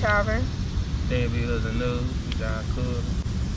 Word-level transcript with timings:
Carver. 0.00 0.42
DMV 1.08 1.44
Hoods 1.46 1.64
and 1.64 1.78
News. 1.78 2.02
You 2.28 2.38
got 2.38 2.64
cool. 2.74 3.00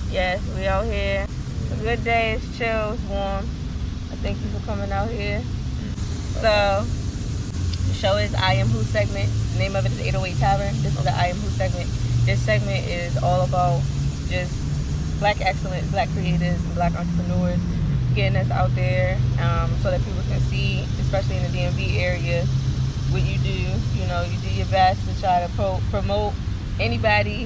Yes, 0.09 0.41
we 0.55 0.67
out 0.67 0.85
here. 0.85 1.25
It's 1.63 1.71
a 1.79 1.83
good 1.83 2.03
day. 2.03 2.33
It's 2.33 2.57
chill. 2.57 2.93
It's 2.93 3.03
warm. 3.03 3.45
I 4.11 4.15
thank 4.21 4.39
you 4.41 4.49
for 4.49 4.65
coming 4.65 4.91
out 4.91 5.09
here. 5.09 5.41
So, 6.41 6.85
the 7.87 7.93
show 7.93 8.17
is 8.17 8.33
I 8.35 8.53
Am 8.53 8.67
Who 8.67 8.83
segment. 8.83 9.29
The 9.53 9.59
name 9.59 9.75
of 9.75 9.85
it 9.85 9.91
is 9.91 9.99
808 9.99 10.37
Tavern. 10.37 10.73
This 10.81 10.97
is 10.97 11.03
the 11.03 11.11
I 11.11 11.27
Am 11.27 11.35
Who 11.37 11.49
segment. 11.49 11.89
This 12.25 12.41
segment 12.41 12.87
is 12.87 13.17
all 13.17 13.41
about 13.41 13.81
just 14.29 14.53
black 15.19 15.41
excellence, 15.41 15.89
black 15.91 16.09
creators, 16.09 16.63
and 16.63 16.75
black 16.75 16.93
entrepreneurs 16.95 17.59
getting 18.15 18.37
us 18.37 18.49
out 18.51 18.73
there 18.75 19.15
um, 19.39 19.69
so 19.81 19.91
that 19.91 20.01
people 20.03 20.21
can 20.29 20.39
see, 20.41 20.81
especially 20.99 21.37
in 21.37 21.43
the 21.43 21.57
DMV 21.57 21.97
area, 21.97 22.45
what 23.11 23.23
you 23.23 23.37
do. 23.39 23.99
You 23.99 24.07
know, 24.07 24.21
you 24.23 24.37
do 24.39 24.49
your 24.53 24.67
best 24.67 25.07
to 25.07 25.19
try 25.19 25.45
to 25.45 25.51
pro- 25.55 25.81
promote 25.89 26.33
anybody 26.79 27.45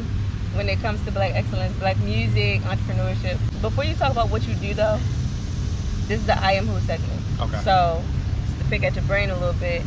when 0.54 0.70
it 0.70 0.80
comes 0.80 1.04
to 1.06 1.12
black 1.12 1.34
excellence, 1.34 1.76
black 1.80 1.98
music, 2.00 2.62
entrepreneurship. 2.62 3.38
Before 3.62 3.84
you 3.84 3.96
talk 3.96 4.12
about 4.12 4.30
what 4.30 4.48
you 4.48 4.56
do, 4.56 4.74
though, 4.74 5.00
this 6.08 6.20
is 6.20 6.26
the 6.28 6.38
I 6.42 6.54
Am 6.54 6.68
Who 6.68 6.80
segment. 6.82 7.22
Okay. 7.40 7.62
So, 7.64 8.04
just 8.46 8.60
to 8.60 8.66
pick 8.66 8.84
at 8.84 8.96
your 8.96 9.04
brain 9.06 9.30
a 9.30 9.38
little 9.38 9.60
bit, 9.60 9.82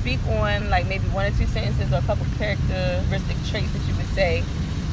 speak 0.00 0.18
on 0.26 0.68
like 0.70 0.86
maybe 0.86 1.04
one 1.08 1.26
or 1.26 1.36
two 1.36 1.46
sentences 1.46 1.92
or 1.92 1.96
a 1.96 2.02
couple 2.02 2.26
characteristic 2.36 3.36
traits 3.48 3.72
that 3.72 3.82
you 3.88 3.94
would 3.96 4.06
say 4.14 4.42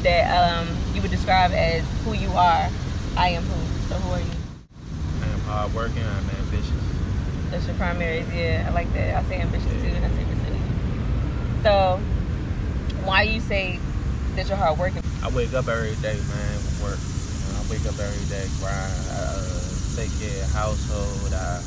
that 0.03 0.29
um, 0.31 0.67
you 0.94 1.01
would 1.01 1.11
describe 1.11 1.51
as 1.51 1.83
who 2.03 2.13
you 2.13 2.29
are. 2.29 2.69
I 3.17 3.29
am 3.29 3.44
who. 3.44 3.89
So, 3.89 3.95
who 3.95 4.13
are 4.13 4.19
you? 4.19 4.25
I 5.23 5.27
am 5.33 5.39
hardworking. 5.41 6.03
I'm 6.03 6.29
ambitious. 6.41 6.84
That's 7.51 7.67
your 7.67 7.75
primaries, 7.75 8.27
yeah. 8.33 8.65
I 8.67 8.73
like 8.73 8.91
that. 8.93 9.15
I 9.15 9.27
say 9.29 9.39
ambitious 9.39 9.71
too, 9.81 9.88
and 9.88 10.05
I 10.05 10.09
say 10.09 10.25
resilient. 10.25 11.63
So, 11.63 11.99
why 13.05 13.23
you 13.23 13.39
say 13.39 13.79
that 14.35 14.47
you're 14.47 14.57
hardworking? 14.57 15.03
I 15.23 15.29
wake 15.29 15.53
up 15.53 15.67
every 15.67 15.95
day, 16.01 16.17
man, 16.29 16.57
work. 16.81 16.97
You 16.97 17.53
know, 17.53 17.61
I 17.61 17.71
wake 17.71 17.85
up 17.85 17.97
every 17.97 18.25
day, 18.29 18.45
grind. 18.59 18.93
I 19.09 19.38
uh, 19.38 19.59
take 19.95 20.11
care 20.19 20.43
of 20.43 20.51
household. 20.51 21.33
I 21.33 21.61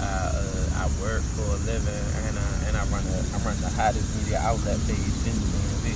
I, 0.00 0.32
uh, 0.32 0.80
I 0.80 0.84
work 1.00 1.20
for 1.36 1.44
a 1.44 1.60
living, 1.68 2.04
and 2.24 2.34
I 2.38 2.48
and 2.68 2.76
I 2.76 2.84
run 2.88 3.04
a 3.04 3.20
I 3.20 3.38
run 3.44 3.56
the 3.60 3.68
hottest 3.76 4.16
media 4.16 4.40
outlet 4.40 4.80
page 4.88 4.98
in 5.28 5.36
the. 5.84 5.92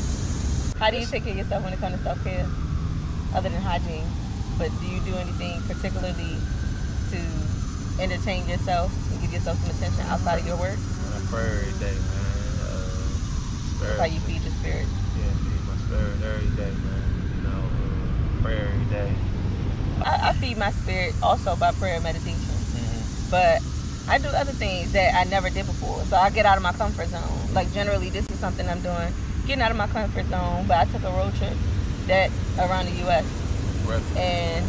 How 0.79 0.91
do 0.91 0.99
you 0.99 1.07
take 1.07 1.25
care 1.25 1.33
of 1.33 1.39
yourself 1.39 1.65
when 1.65 1.73
it 1.73 1.81
comes 1.81 1.97
to 1.97 2.03
self 2.03 2.23
care, 2.23 2.47
other 3.35 3.49
than 3.49 3.63
hygiene? 3.63 4.05
But 4.59 4.71
do 4.81 4.87
you 4.87 5.01
do 5.01 5.17
anything 5.17 5.63
particularly 5.63 6.37
to 7.11 7.21
entertain 7.99 8.47
yourself 8.49 8.93
and 9.11 9.21
give 9.21 9.33
yourself 9.33 9.59
some 9.59 9.71
attention 9.71 10.01
outside 10.07 10.39
of 10.41 10.47
your 10.47 10.57
work? 10.57 10.79
I 10.79 11.21
pray 11.31 11.45
every 11.45 11.73
day, 11.79 11.95
man. 11.95 12.59
Uh, 12.61 13.09
That's 13.81 13.99
how 13.99 14.05
you 14.07 14.21
feed 14.21 14.43
your 14.43 14.53
spirit. 14.53 14.87
Yeah, 15.19 15.31
feed 15.45 15.65
my 15.67 15.77
spirit 15.77 16.23
every 16.23 16.51
day, 16.57 16.71
man. 16.71 17.05
You 17.37 17.43
know, 17.43 17.63
uh, 17.63 18.43
pray 18.43 18.59
every 18.59 18.85
day. 18.87 19.13
I, 20.05 20.31
I 20.31 20.33
feed 20.35 20.59
my 20.59 20.71
spirit 20.73 21.15
also 21.23 21.57
by 21.57 21.73
prayer 21.73 21.95
and 21.97 22.05
meditation. 22.05 22.39
Mm-hmm. 22.39 23.31
But 23.31 23.63
I 24.09 24.19
do 24.19 24.29
other 24.29 24.53
things 24.53 24.93
that 24.93 25.15
I 25.15 25.25
never 25.25 25.51
did 25.51 25.67
before. 25.67 26.05
So 26.05 26.17
I 26.17 26.31
get 26.31 26.47
out 26.47 26.57
of 26.57 26.63
my 26.63 26.73
comfort 26.73 27.09
zone. 27.09 27.55
Like 27.55 27.73
generally 27.73 28.11
this 28.11 28.29
is 28.31 28.39
something 28.39 28.69
I'm 28.69 28.81
doing. 28.81 29.13
Getting 29.47 29.63
out 29.63 29.71
of 29.71 29.77
my 29.77 29.87
comfort 29.87 30.27
zone. 30.27 30.67
But 30.67 30.79
I 30.79 30.85
took 30.87 31.03
a 31.05 31.11
road 31.11 31.35
trip 31.37 31.55
that 32.07 32.31
around 32.59 32.87
the 32.87 33.09
US 33.09 33.25
and 34.17 34.65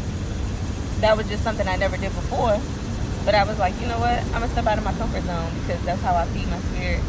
that 1.01 1.15
was 1.17 1.27
just 1.27 1.43
something 1.43 1.67
I 1.67 1.75
never 1.75 1.97
did 1.97 2.13
before. 2.13 2.59
But 3.25 3.33
I 3.33 3.43
was 3.43 3.57
like, 3.57 3.73
you 3.81 3.87
know 3.87 3.97
what? 3.99 4.21
I'm 4.25 4.45
gonna 4.45 4.49
step 4.49 4.67
out 4.67 4.77
of 4.77 4.83
my 4.83 4.93
comfort 4.93 5.23
zone 5.23 5.49
because 5.61 5.83
that's 5.83 6.01
how 6.01 6.13
I 6.15 6.25
feed 6.27 6.47
my 6.47 6.59
spirit, 6.59 7.01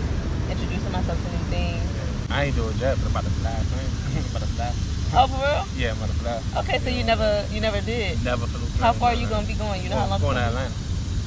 introducing 0.49 0.91
myself 0.91 1.23
to 1.23 1.31
new 1.31 1.45
things. 1.53 1.85
I 2.31 2.45
ain't 2.45 2.57
doing 2.57 2.77
that, 2.79 2.97
but 2.99 3.05
I'm 3.05 3.11
about 3.13 3.25
to 3.25 3.31
fly. 3.31 3.53
I'm 4.17 4.25
about 4.25 4.41
to 4.43 4.49
fly. 4.57 4.73
Oh, 5.15 5.27
for 5.29 5.37
real? 5.37 5.65
Yeah, 5.77 5.91
I'm 5.93 5.97
about 5.99 6.09
to 6.09 6.15
fly. 6.17 6.43
Okay, 6.61 6.79
so 6.79 6.89
you 6.89 7.05
never, 7.05 7.45
you 7.51 7.61
never 7.61 7.81
did. 7.83 8.25
Never 8.25 8.47
flew. 8.47 8.67
How 8.83 8.93
far 8.93 9.11
are 9.11 9.15
you 9.15 9.29
gonna 9.29 9.47
be 9.47 9.55
going? 9.55 9.83
You 9.83 9.91
know 9.91 9.97
how 9.97 10.07
long? 10.09 10.21
Going 10.21 10.37
to 10.37 10.43
Atlanta. 10.43 10.75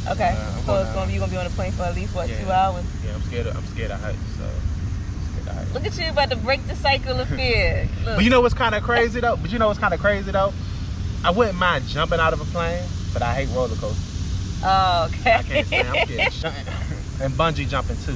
Okay, 0.10 0.34
Uh, 0.36 0.58
I'm 0.58 0.62
so 0.62 0.66
going 0.66 0.82
it's 0.82 0.90
to 0.90 0.96
gonna 0.96 1.08
be 1.08 1.14
you 1.14 1.20
gonna 1.20 1.32
be 1.32 1.38
on 1.38 1.46
a 1.46 1.50
plane 1.52 1.72
for 1.74 1.84
at 1.84 1.94
least 1.96 2.16
what 2.16 2.28
Yeah. 2.30 2.40
two 2.44 2.52
hours? 2.52 2.86
Yeah, 3.06 3.14
I'm 3.14 3.22
scared. 3.22 3.48
Of, 3.48 3.58
I'm 3.58 3.66
scared 3.68 3.92
of 3.92 4.02
heights. 4.02 4.18
So 4.38 4.50
scared 5.32 5.48
of 5.50 5.56
heights. 5.56 5.74
Look 5.76 5.86
at 5.86 5.98
you 6.00 6.10
about 6.10 6.30
to 6.32 6.36
break 6.38 6.66
the 6.68 6.76
cycle 6.76 7.20
of 7.20 7.28
fear. 7.30 7.88
Look. 8.06 8.16
But 8.16 8.24
you 8.24 8.32
know 8.32 8.42
what's 8.42 8.56
kind 8.56 8.74
of 8.74 8.82
crazy 8.82 9.20
though? 9.20 9.36
But 9.38 9.52
you 9.52 9.60
know 9.60 9.68
what's 9.68 9.80
kind 9.80 9.94
of 9.94 10.00
crazy 10.00 10.32
though? 10.32 10.52
I 11.24 11.30
wouldn't 11.30 11.60
mind 11.60 11.86
jumping 11.86 12.20
out 12.20 12.34
of 12.34 12.42
a 12.42 12.46
plane, 12.46 12.84
but 13.14 13.22
I 13.22 13.36
hate 13.36 13.50
roller 13.54 13.76
coasters. 13.76 14.09
Oh, 14.64 15.10
okay. 15.10 15.34
I 15.36 15.44
can't 15.44 15.68
stand. 15.68 15.88
I'm 15.88 16.32
scared. 16.32 16.54
and 17.22 17.34
bungee 17.34 17.68
jumping 17.68 17.98
too. 17.98 18.16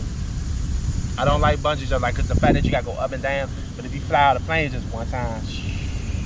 I 1.18 1.26
don't 1.26 1.42
like 1.42 1.60
bungee 1.60 1.88
jumping, 1.88 2.02
like, 2.02 2.16
cause 2.16 2.28
the 2.28 2.36
fact 2.36 2.54
that 2.56 2.66
you 2.66 2.72
gotta 2.72 2.86
go 2.86 2.94
up 2.94 3.12
and 3.12 3.22
down. 3.22 3.50
But 3.76 3.86
if 3.86 3.94
you 3.94 4.02
fly 4.02 4.22
out 4.22 4.36
of 4.36 4.44
plane 4.46 4.72
just 4.72 4.92
one 4.94 5.08
time, 5.08 5.42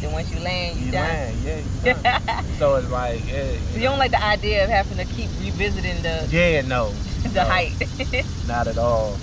then 0.02 0.12
once 0.12 0.32
you 0.32 0.40
land, 0.40 0.80
you, 0.80 0.86
you 0.88 0.92
done. 0.92 1.02
land, 1.08 1.38
yeah, 1.44 1.58
you 1.58 1.94
done. 1.94 2.46
so 2.58 2.76
it's 2.76 2.90
like, 2.90 3.26
yeah, 3.28 3.52
So 3.72 3.78
you 3.78 3.84
don't 3.84 4.00
like 4.00 4.12
the 4.12 4.24
idea 4.24 4.64
of 4.64 4.70
having 4.70 4.98
to 4.98 5.06
keep 5.14 5.30
revisiting 5.40 6.02
the 6.04 6.28
yeah, 6.32 6.62
no, 6.62 6.92
the 7.24 7.30
no, 7.30 7.42
height. 7.46 7.74
not 8.48 8.68
at 8.68 8.78
all. 8.78 9.16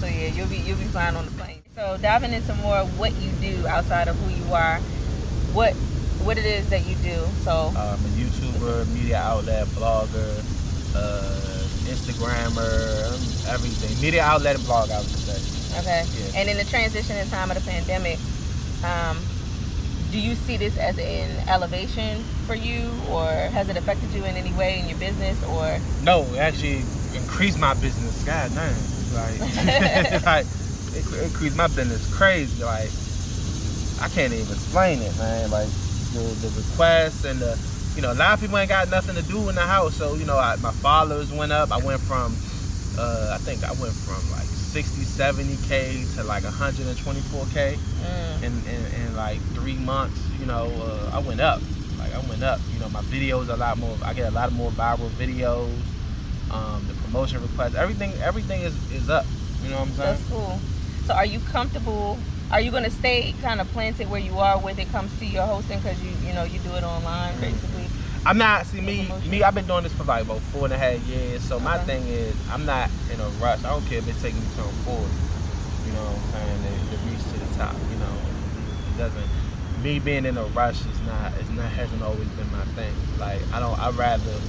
so 0.00 0.06
yeah, 0.06 0.28
you'll 0.28 0.48
be 0.48 0.56
you'll 0.58 0.78
be 0.78 0.84
flying 0.84 1.16
on 1.16 1.24
the 1.26 1.30
plane. 1.32 1.62
So 1.74 1.96
diving 2.00 2.32
into 2.32 2.54
more 2.56 2.76
of 2.76 2.98
what 2.98 3.12
you 3.14 3.30
do 3.40 3.66
outside 3.66 4.08
of 4.08 4.16
who 4.16 4.30
you 4.44 4.52
are, 4.52 4.78
what 5.52 5.74
what 6.24 6.38
it 6.38 6.46
is 6.46 6.68
that 6.70 6.86
you 6.86 6.96
do. 6.96 7.24
So 7.44 7.68
Um, 7.76 7.76
a 7.76 8.10
YouTuber, 8.16 8.88
media 8.94 9.18
outlet, 9.18 9.66
blogger, 9.68 10.42
uh, 10.96 11.68
Instagrammer, 11.84 13.12
um, 13.12 13.20
everything. 13.46 14.00
Media 14.00 14.22
outlet 14.22 14.56
and 14.56 14.64
blog, 14.64 14.90
I 14.90 15.00
would 15.00 15.08
say. 15.08 15.38
okay. 15.80 16.04
Yeah. 16.16 16.40
And 16.40 16.48
in 16.48 16.56
the 16.56 16.64
transition 16.64 17.16
in 17.16 17.28
time 17.28 17.50
of 17.50 17.56
the 17.62 17.70
pandemic, 17.70 18.18
um, 18.82 19.18
do 20.10 20.18
you 20.18 20.34
see 20.34 20.56
this 20.56 20.76
as 20.78 20.96
an 20.98 21.48
elevation 21.48 22.22
for 22.46 22.54
you, 22.54 22.88
or 23.10 23.26
has 23.26 23.68
it 23.68 23.76
affected 23.76 24.10
you 24.14 24.24
in 24.24 24.36
any 24.36 24.52
way 24.52 24.78
in 24.80 24.88
your 24.88 24.98
business, 24.98 25.36
or 25.44 25.78
No, 26.04 26.22
it 26.34 26.38
actually 26.38 26.82
increased 27.14 27.58
my 27.58 27.74
business. 27.74 28.22
God 28.24 28.50
damn. 28.54 28.74
Like, 29.14 29.40
like 30.26 30.46
it 30.94 31.24
increased 31.24 31.56
my 31.56 31.66
business 31.68 32.06
crazy. 32.14 32.62
Like, 32.62 32.90
I 34.00 34.08
can't 34.08 34.32
even 34.32 34.52
explain 34.52 35.00
it, 35.02 35.16
man. 35.18 35.50
Like, 35.50 35.68
the, 36.14 36.48
the 36.48 36.48
requests 36.56 37.24
and 37.24 37.38
the, 37.40 37.58
you 37.96 38.02
know, 38.02 38.12
a 38.12 38.14
lot 38.14 38.34
of 38.34 38.40
people 38.40 38.58
ain't 38.58 38.68
got 38.68 38.88
nothing 38.88 39.14
to 39.16 39.22
do 39.22 39.48
in 39.48 39.54
the 39.54 39.62
house. 39.62 39.94
So, 39.94 40.14
you 40.14 40.24
know, 40.24 40.38
I, 40.38 40.56
my 40.56 40.72
followers 40.72 41.32
went 41.32 41.52
up. 41.52 41.70
I 41.72 41.78
went 41.78 42.00
from, 42.00 42.34
uh, 42.98 43.32
I 43.34 43.38
think 43.38 43.62
I 43.64 43.72
went 43.72 43.94
from 43.94 44.22
like 44.30 44.46
60, 44.46 45.02
70K 45.02 46.14
to 46.16 46.24
like 46.24 46.42
124K 46.42 47.76
mm, 47.76 48.42
in, 48.42 48.52
in, 48.66 49.02
in 49.02 49.16
like 49.16 49.38
three 49.54 49.76
months. 49.76 50.20
You 50.40 50.46
know, 50.46 50.66
uh, 50.82 51.10
I 51.14 51.18
went 51.20 51.40
up. 51.40 51.60
Like 51.98 52.12
I 52.12 52.18
went 52.28 52.42
up. 52.42 52.60
You 52.72 52.80
know, 52.80 52.88
my 52.88 53.02
videos 53.02 53.48
a 53.48 53.56
lot 53.56 53.78
more. 53.78 53.96
I 54.04 54.14
get 54.14 54.28
a 54.28 54.34
lot 54.34 54.52
more 54.52 54.70
viral 54.72 55.08
videos. 55.10 55.70
Um, 56.50 56.86
the 56.86 56.94
promotion 57.02 57.40
requests, 57.42 57.74
everything, 57.74 58.12
everything 58.20 58.62
is 58.62 58.74
is 58.92 59.08
up. 59.08 59.26
You 59.62 59.70
know 59.70 59.80
what 59.80 59.88
I'm 59.88 59.94
saying? 59.94 60.16
that's 60.16 60.28
cool. 60.28 60.58
So 61.06 61.14
are 61.14 61.24
you 61.24 61.40
comfortable? 61.40 62.18
Are 62.50 62.60
you 62.60 62.70
gonna 62.70 62.90
stay 62.90 63.32
kind 63.34 63.60
of 63.60 63.68
planted 63.68 64.08
where 64.08 64.20
you 64.20 64.38
are 64.38 64.58
when 64.58 64.78
it 64.78 64.88
comes 64.90 65.16
to 65.18 65.26
your 65.26 65.46
hosting? 65.46 65.78
Because 65.80 66.00
you 66.02 66.10
you 66.12 66.32
know 66.32 66.44
you 66.44 66.58
do 66.60 66.74
it 66.74 66.84
online 66.84 67.32
Mm-hmm. 67.34 67.40
basically. 67.40 67.90
I'm 68.26 68.38
not. 68.38 68.66
See 68.66 68.80
me, 68.80 69.12
me. 69.28 69.42
I've 69.42 69.54
been 69.54 69.66
doing 69.66 69.82
this 69.82 69.92
for 69.92 70.04
like 70.04 70.22
about 70.24 70.40
four 70.40 70.64
and 70.64 70.72
a 70.72 70.78
half 70.78 70.98
years. 71.00 71.42
So 71.46 71.60
my 71.60 71.78
thing 71.84 72.06
is, 72.06 72.34
I'm 72.50 72.64
not 72.64 72.90
in 73.12 73.20
a 73.20 73.28
rush. 73.40 73.58
I 73.60 73.68
don't 73.68 73.84
care 73.86 73.98
if 73.98 74.08
it 74.08 74.18
takes 74.18 74.34
me 74.34 74.40
something 74.56 74.72
forward. 74.84 75.10
You 75.86 75.92
know 75.92 76.04
what 76.04 76.40
I'm 76.40 76.62
saying? 76.62 76.88
To, 76.88 76.96
to 76.96 77.02
reach 77.10 77.20
to 77.20 77.38
the 77.38 77.58
top. 77.58 77.74
You 77.90 77.96
know, 77.98 78.16
it 78.88 78.98
doesn't. 78.98 79.28
Me 79.82 79.98
being 79.98 80.24
in 80.24 80.38
a 80.38 80.44
rush 80.56 80.80
is 80.86 81.00
not. 81.06 81.32
It's 81.38 81.50
not. 81.50 81.66
Hasn't 81.72 82.02
always 82.02 82.28
been 82.28 82.50
my 82.50 82.64
thing. 82.76 82.94
Like 83.18 83.40
I 83.52 83.60
don't. 83.60 83.78
I'd 83.78 83.94
rather 83.94 84.40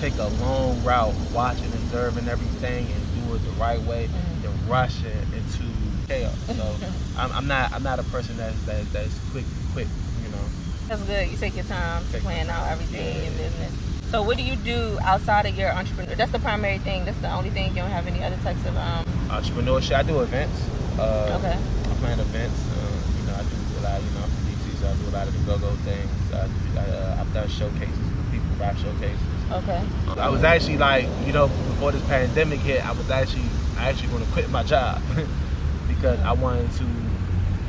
take 0.00 0.18
a 0.18 0.26
long 0.26 0.82
route, 0.82 1.14
watching, 1.32 1.66
observing 1.72 2.26
everything, 2.28 2.86
and 2.90 3.28
do 3.28 3.34
it 3.36 3.44
the 3.44 3.50
right 3.60 3.80
way, 3.82 4.08
Mhm. 4.08 4.42
than 4.42 4.68
rush 4.68 5.04
it 5.04 5.24
into 5.36 5.62
chaos. 6.10 6.34
So 6.56 6.76
I'm, 7.16 7.30
I'm 7.32 7.46
not. 7.46 7.72
I'm 7.72 7.82
not 7.82 7.98
a 8.00 8.02
person 8.04 8.36
that's 8.36 8.60
that, 8.66 8.82
that's 8.92 9.14
quick, 9.30 9.46
quick. 9.72 9.86
You 10.22 10.30
know. 10.30 10.44
That's 10.88 11.02
good. 11.02 11.30
You 11.30 11.36
take 11.36 11.54
your 11.54 11.64
time 11.64 12.04
to 12.06 12.12
Take 12.12 12.24
my 12.24 12.32
plan 12.34 12.50
out 12.50 12.66
everything 12.68 13.16
in 13.16 13.22
your 13.24 13.32
business. 13.34 13.72
So 14.10 14.22
what 14.22 14.36
do 14.36 14.42
you 14.42 14.56
do 14.56 14.98
outside 15.04 15.46
of 15.46 15.54
your 15.56 15.70
entrepreneur? 15.70 16.16
That's 16.16 16.32
the 16.32 16.40
primary 16.40 16.78
thing. 16.78 17.04
That's 17.04 17.18
the 17.18 17.30
only 17.32 17.50
thing. 17.50 17.68
You 17.70 17.82
don't 17.82 17.90
have 17.94 18.08
any 18.08 18.22
other 18.24 18.36
types 18.42 18.64
of 18.66 18.76
um. 18.76 19.06
Entrepreneurship. 19.30 19.94
I 19.94 20.02
do 20.02 20.20
events. 20.20 20.58
Uh, 20.98 21.38
Okay. 21.38 21.54
I 21.54 21.94
plan 22.02 22.18
events. 22.18 22.58
Uh, 22.66 23.20
you 23.20 23.26
know, 23.28 23.34
I 23.38 23.42
do 23.46 23.56
a 23.78 23.80
lot. 23.86 24.02
You 24.02 24.10
know, 24.10 24.24
I'm 24.26 24.30
from 24.34 24.44
DC, 24.50 24.64
so 24.82 24.88
I 24.90 24.94
do 24.98 25.06
a 25.08 25.14
lot 25.14 25.28
of 25.28 25.32
the 25.38 25.42
go-go 25.46 25.70
things. 25.86 26.10
I 26.34 26.46
do, 26.50 26.78
uh, 26.78 27.20
I've 27.20 27.32
done 27.32 27.48
showcases 27.48 27.94
for 27.94 28.24
people, 28.32 28.50
rap 28.58 28.76
showcases. 28.78 29.30
Okay. 29.52 29.82
I 30.18 30.28
was 30.28 30.42
actually 30.42 30.76
like, 30.78 31.06
you 31.26 31.32
know, 31.32 31.46
before 31.48 31.92
this 31.92 32.02
pandemic 32.06 32.58
hit, 32.60 32.84
I 32.84 32.92
was 32.92 33.08
actually, 33.10 33.46
I 33.78 33.88
actually 33.90 34.08
going 34.08 34.24
to 34.26 34.32
quit 34.32 34.50
my 34.50 34.62
job 34.64 35.00
because 36.00 36.18
I 36.20 36.32
wanted 36.32 36.70
to, 36.72 36.84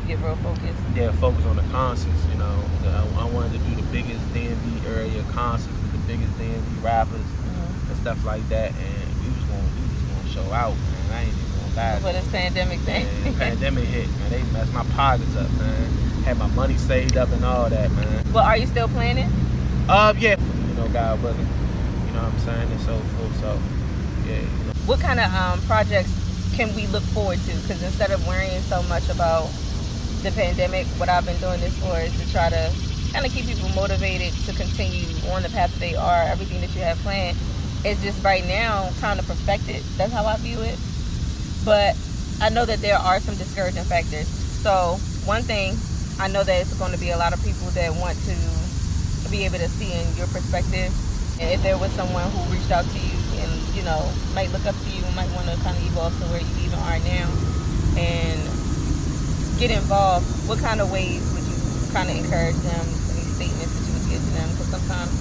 Get 0.07 0.19
real 0.19 0.36
focused. 0.38 0.80
yeah, 0.95 1.12
focus 1.13 1.45
on 1.45 1.57
the 1.57 1.63
concerts. 1.63 2.25
You 2.31 2.38
know, 2.39 2.63
I, 2.86 3.22
I 3.22 3.25
wanted 3.25 3.51
to 3.54 3.57
do 3.60 3.75
the 3.75 3.83
biggest 3.92 4.22
DMV 4.33 4.86
area 4.88 5.22
concerts 5.31 5.68
with 5.81 5.92
the 5.92 5.98
biggest 6.07 6.31
DMV 6.39 6.83
rappers 6.83 7.19
Mhm. 7.19 7.89
and 7.92 7.98
stuff 8.00 8.24
like 8.25 8.48
that, 8.50 8.72
and 8.72 9.22
we 9.22 9.28
was 9.30 9.44
gonna 9.45 9.62
we 9.75 9.81
was 9.83 10.24
to 10.24 10.30
show 10.33 10.54
out, 10.54 10.74
man. 10.74 11.12
I 11.13 11.22
ain't 11.24 11.28
even 11.30 11.75
gonna 11.75 11.75
lie. 11.94 12.00
For 12.00 12.13
this 12.13 12.28
pandemic 12.31 12.80
thing. 12.80 13.06
Man, 13.24 13.33
pandemic 13.36 13.83
hit, 13.86 14.07
man. 14.19 14.30
They 14.31 14.44
messed 14.54 14.74
my 14.74 14.84
pockets 14.95 15.36
up, 15.36 15.51
man. 15.60 15.92
Had 16.24 16.38
my 16.38 16.48
money 16.48 16.77
saved 16.77 17.18
up 17.18 17.30
and 17.31 17.44
all 17.45 17.69
that, 17.69 17.92
man. 17.92 18.25
But 18.31 18.45
are 18.45 18.57
you 18.57 18.66
still 18.68 18.88
planning? 18.88 19.30
Uh, 19.89 20.13
yeah. 20.18 20.38
You 20.39 20.74
know, 20.75 20.88
God 20.89 21.22
willing. 21.22 21.38
You 22.07 22.13
know 22.13 22.24
what 22.24 22.34
I'm 22.34 22.39
saying? 22.39 22.72
And 22.72 22.81
so 22.81 22.98
forth. 22.98 23.39
So, 23.39 23.60
yeah. 24.27 24.36
You 24.39 24.42
know. 24.42 24.74
What 24.86 25.00
kind 25.00 25.19
of 25.19 25.31
um, 25.34 25.60
projects 25.68 26.12
can 26.53 26.74
we 26.75 26.88
look 26.88 27.03
forward 27.15 27.39
to? 27.39 27.56
Because 27.62 27.81
instead 27.83 28.12
of 28.12 28.25
worrying 28.27 28.62
so 28.63 28.83
much 28.83 29.09
about 29.09 29.50
the 30.24 30.31
pandemic, 30.31 30.86
what 31.00 31.09
I've 31.09 31.25
been 31.25 31.39
doing 31.39 31.59
this 31.59 31.75
for 31.80 31.98
is 32.00 32.12
to 32.19 32.31
try 32.31 32.50
to 32.50 32.71
kind 33.12 33.25
of 33.25 33.31
keep 33.31 33.45
people 33.45 33.69
motivated 33.69 34.33
to 34.45 34.53
continue 34.53 35.07
on 35.31 35.44
the 35.44 35.50
path 35.50 35.71
that 35.71 35.80
they 35.80 35.95
are, 35.95 36.24
everything 36.24 36.62
that 36.62 36.74
you 36.75 36.81
have 36.81 36.98
planned. 37.00 37.38
It's 37.83 38.01
just 38.03 38.24
right 38.24 38.45
now 38.45 38.89
time 39.00 39.18
to 39.18 39.24
perfect 39.24 39.69
it. 39.69 39.83
That's 39.98 40.13
how 40.13 40.25
I 40.25 40.38
view 40.38 40.59
it. 40.62 40.77
But 41.65 41.98
I 42.42 42.50
know 42.50 42.65
that 42.65 42.80
there 42.80 42.98
are 42.98 43.19
some 43.19 43.36
discouraging 43.36 43.83
factors. 43.83 44.27
So 44.27 44.98
one 45.25 45.44
thing, 45.44 45.77
I 46.19 46.27
know 46.27 46.44
that 46.44 46.62
it's 46.62 46.77
going 46.77 46.92
to 46.92 47.00
be 47.00 47.09
a 47.09 47.18
lot 47.18 47.33
of 47.33 47.44
people 47.44 47.68
that 47.71 47.94
want 47.95 48.18
to 48.25 49.30
be 49.31 49.45
able 49.45 49.57
to 49.57 49.69
see 49.69 49.92
in 49.94 50.15
your 50.15 50.27
perspective. 50.27 50.94
And 51.39 51.50
if 51.50 51.63
there 51.63 51.77
was 51.77 51.92
someone 51.94 52.30
who 52.31 52.53
reached 52.53 52.71
out 52.71 52.86
to 52.86 53.00
you 53.00 53.20
you 53.75 53.83
know, 53.83 54.03
might 54.35 54.51
look 54.51 54.65
up 54.65 54.75
to 54.75 54.89
you, 54.91 55.01
might 55.15 55.31
want 55.31 55.47
to 55.47 55.56
kind 55.63 55.75
of 55.75 55.83
evolve 55.88 56.13
to 56.19 56.25
where 56.27 56.41
you 56.41 56.56
even 56.68 56.79
are 56.79 57.00
now 57.07 57.27
and 57.95 58.39
get 59.59 59.71
involved, 59.71 60.25
what 60.47 60.59
kind 60.59 60.81
of 60.81 60.91
ways 60.91 61.21
would 61.33 61.45
you 61.45 61.57
kind 61.94 62.09
of 62.09 62.15
encourage 62.18 62.57
them, 62.65 62.83
any 63.13 63.27
statements 63.38 63.71
that 63.77 63.83
you 63.88 63.94
would 63.94 64.07
give 64.09 64.21
to 64.23 64.31
them? 64.35 64.47
Because 64.56 64.69
sometimes 64.73 65.12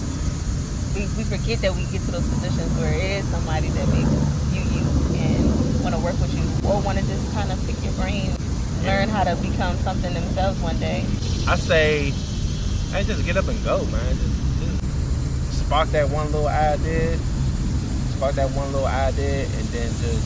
we, 0.94 1.06
we 1.14 1.24
forget 1.28 1.60
that 1.62 1.74
we 1.74 1.84
get 1.94 2.02
to 2.08 2.10
those 2.10 2.26
positions 2.26 2.70
where 2.78 2.94
it 2.94 3.22
is 3.22 3.24
somebody 3.28 3.68
that 3.68 3.86
may 3.92 4.02
view 4.50 4.64
you 4.74 4.84
and 5.20 5.44
want 5.82 5.94
to 5.94 6.00
work 6.00 6.18
with 6.18 6.32
you 6.34 6.46
or 6.66 6.80
want 6.82 6.98
to 6.98 7.04
just 7.06 7.32
kind 7.32 7.52
of 7.52 7.58
pick 7.66 7.78
your 7.84 7.94
brain, 7.94 8.34
learn 8.82 9.08
how 9.08 9.22
to 9.22 9.36
become 9.42 9.76
something 9.84 10.12
themselves 10.14 10.58
one 10.60 10.78
day. 10.78 11.04
I 11.46 11.56
say, 11.56 12.12
I 12.96 13.02
just 13.04 13.24
get 13.24 13.36
up 13.36 13.46
and 13.46 13.62
go, 13.62 13.84
man. 13.86 14.16
Just, 14.16 14.82
just 15.46 15.66
spark 15.66 15.88
that 15.90 16.08
one 16.10 16.26
little 16.32 16.48
idea, 16.48 17.18
spark 18.20 18.36
that 18.36 18.52
one 18.52 18.68
little 18.68 18.84
idea, 18.84 19.48
and 19.48 19.64
then 19.72 19.88
just 19.96 20.20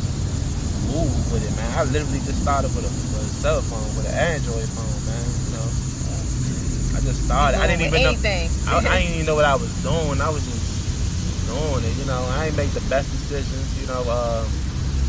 move 0.90 1.14
with 1.30 1.46
it, 1.46 1.54
man. 1.54 1.70
I 1.78 1.86
literally 1.94 2.18
just 2.26 2.42
started 2.42 2.74
with 2.74 2.82
a, 2.82 2.90
with 2.90 3.22
a 3.22 3.30
cell 3.38 3.62
phone, 3.62 3.86
with 3.94 4.10
an 4.10 4.18
Android 4.34 4.66
phone, 4.74 4.98
man. 5.06 5.22
You 5.46 5.50
know, 5.54 5.68
I 6.90 6.98
just 7.06 7.22
started. 7.22 7.62
I 7.62 7.70
didn't 7.70 7.86
even 7.86 8.02
anything. 8.02 8.50
know. 8.66 8.82
I, 8.82 8.82
I 8.82 8.98
didn't 8.98 9.14
even 9.14 9.26
know 9.30 9.38
what 9.38 9.46
I 9.46 9.54
was 9.54 9.70
doing. 9.86 10.18
I 10.18 10.26
was 10.26 10.42
just 10.42 11.46
doing 11.46 11.86
it. 11.86 11.94
You 11.94 12.06
know, 12.10 12.18
I 12.34 12.50
ain't 12.50 12.58
make 12.58 12.74
the 12.74 12.82
best 12.90 13.06
decisions. 13.14 13.62
You 13.78 13.86
know, 13.86 14.02
uh, 14.10 14.42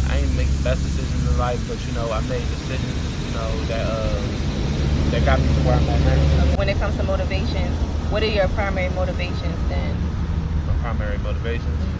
I 0.05 0.21
ain't 0.21 0.37
make 0.37 0.53
the 0.53 0.61
best 0.61 0.85
decisions 0.85 1.25
in 1.25 1.41
life, 1.41 1.57
but 1.65 1.81
you 1.89 1.91
know, 1.97 2.13
I 2.13 2.21
made 2.29 2.45
decisions. 2.53 3.01
You 3.25 3.33
know 3.33 3.49
that 3.65 3.81
uh, 3.81 4.13
that 5.09 5.25
got 5.25 5.41
me 5.41 5.49
to 5.49 5.61
where 5.65 5.73
I'm 5.73 5.89
at 5.89 6.05
now. 6.05 6.61
When 6.61 6.69
it 6.69 6.77
comes 6.77 6.93
to 7.01 7.03
motivations, 7.09 7.73
what 8.13 8.21
are 8.21 8.29
your 8.29 8.45
primary 8.53 8.93
motivations 8.93 9.57
then? 9.73 9.97
My 10.69 10.77
primary 10.85 11.17
motivations. 11.25 11.94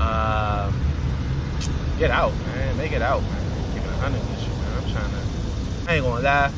Um, 0.00 1.96
get 1.96 2.10
out, 2.10 2.32
man. 2.44 2.76
Make 2.76 2.92
it 2.92 3.02
out, 3.02 3.22
man. 3.22 3.72
Keep 3.72 3.84
it 3.84 3.88
100 3.88 4.28
with 4.28 4.46
you, 4.46 4.54
man. 4.54 4.76
I'm 4.78 4.86
trying 4.86 5.10
to. 5.12 5.24
I 5.86 5.94
ain't 5.96 6.04
gonna 6.04 6.22
lie. 6.22 6.52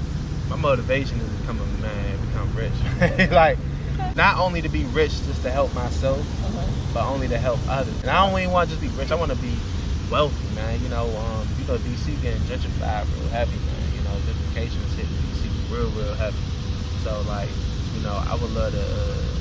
My 0.48 0.56
motivation 0.56 1.20
is 1.20 1.30
to 1.30 1.36
become 1.38 1.60
a 1.60 1.66
man, 1.66 2.20
become 2.20 2.54
rich. 2.54 2.74
like, 3.30 3.58
not 4.16 4.38
only 4.38 4.62
to 4.62 4.68
be 4.68 4.84
rich 4.84 5.24
just 5.24 5.42
to 5.42 5.50
help 5.50 5.72
myself, 5.72 6.26
Mm-hmm. 6.42 6.92
but 6.92 7.06
only 7.06 7.28
to 7.28 7.38
help 7.38 7.60
others. 7.68 7.94
And 8.02 8.10
I 8.10 8.26
don't 8.26 8.36
even 8.40 8.50
want 8.50 8.68
to 8.68 8.74
just 8.76 8.80
be 8.80 8.88
rich. 8.88 9.12
I 9.12 9.14
want 9.14 9.30
to 9.30 9.36
be 9.36 9.62
wealthy, 10.08 10.48
man. 10.48 10.82
You 10.82 10.88
know, 10.88 11.16
um, 11.16 11.54
you 11.56 11.64
know, 11.64 11.78
DC 11.78 12.20
getting 12.20 12.42
gentrified 12.44 13.06
real 13.12 13.28
heavy, 13.28 13.60
man. 13.60 13.94
You 13.94 14.02
know, 14.02 14.20
gentrification 14.20 14.84
is 14.84 14.94
hitting 14.94 15.16
DC 15.18 15.52
real, 15.70 15.90
real 15.90 16.14
heavy. 16.14 16.42
So, 16.96 17.22
like, 17.22 17.54
you 17.94 18.00
know, 18.00 18.16
I 18.26 18.34
would 18.34 18.50
love 18.50 18.72
to, 18.72 18.82
uh, 18.82 19.39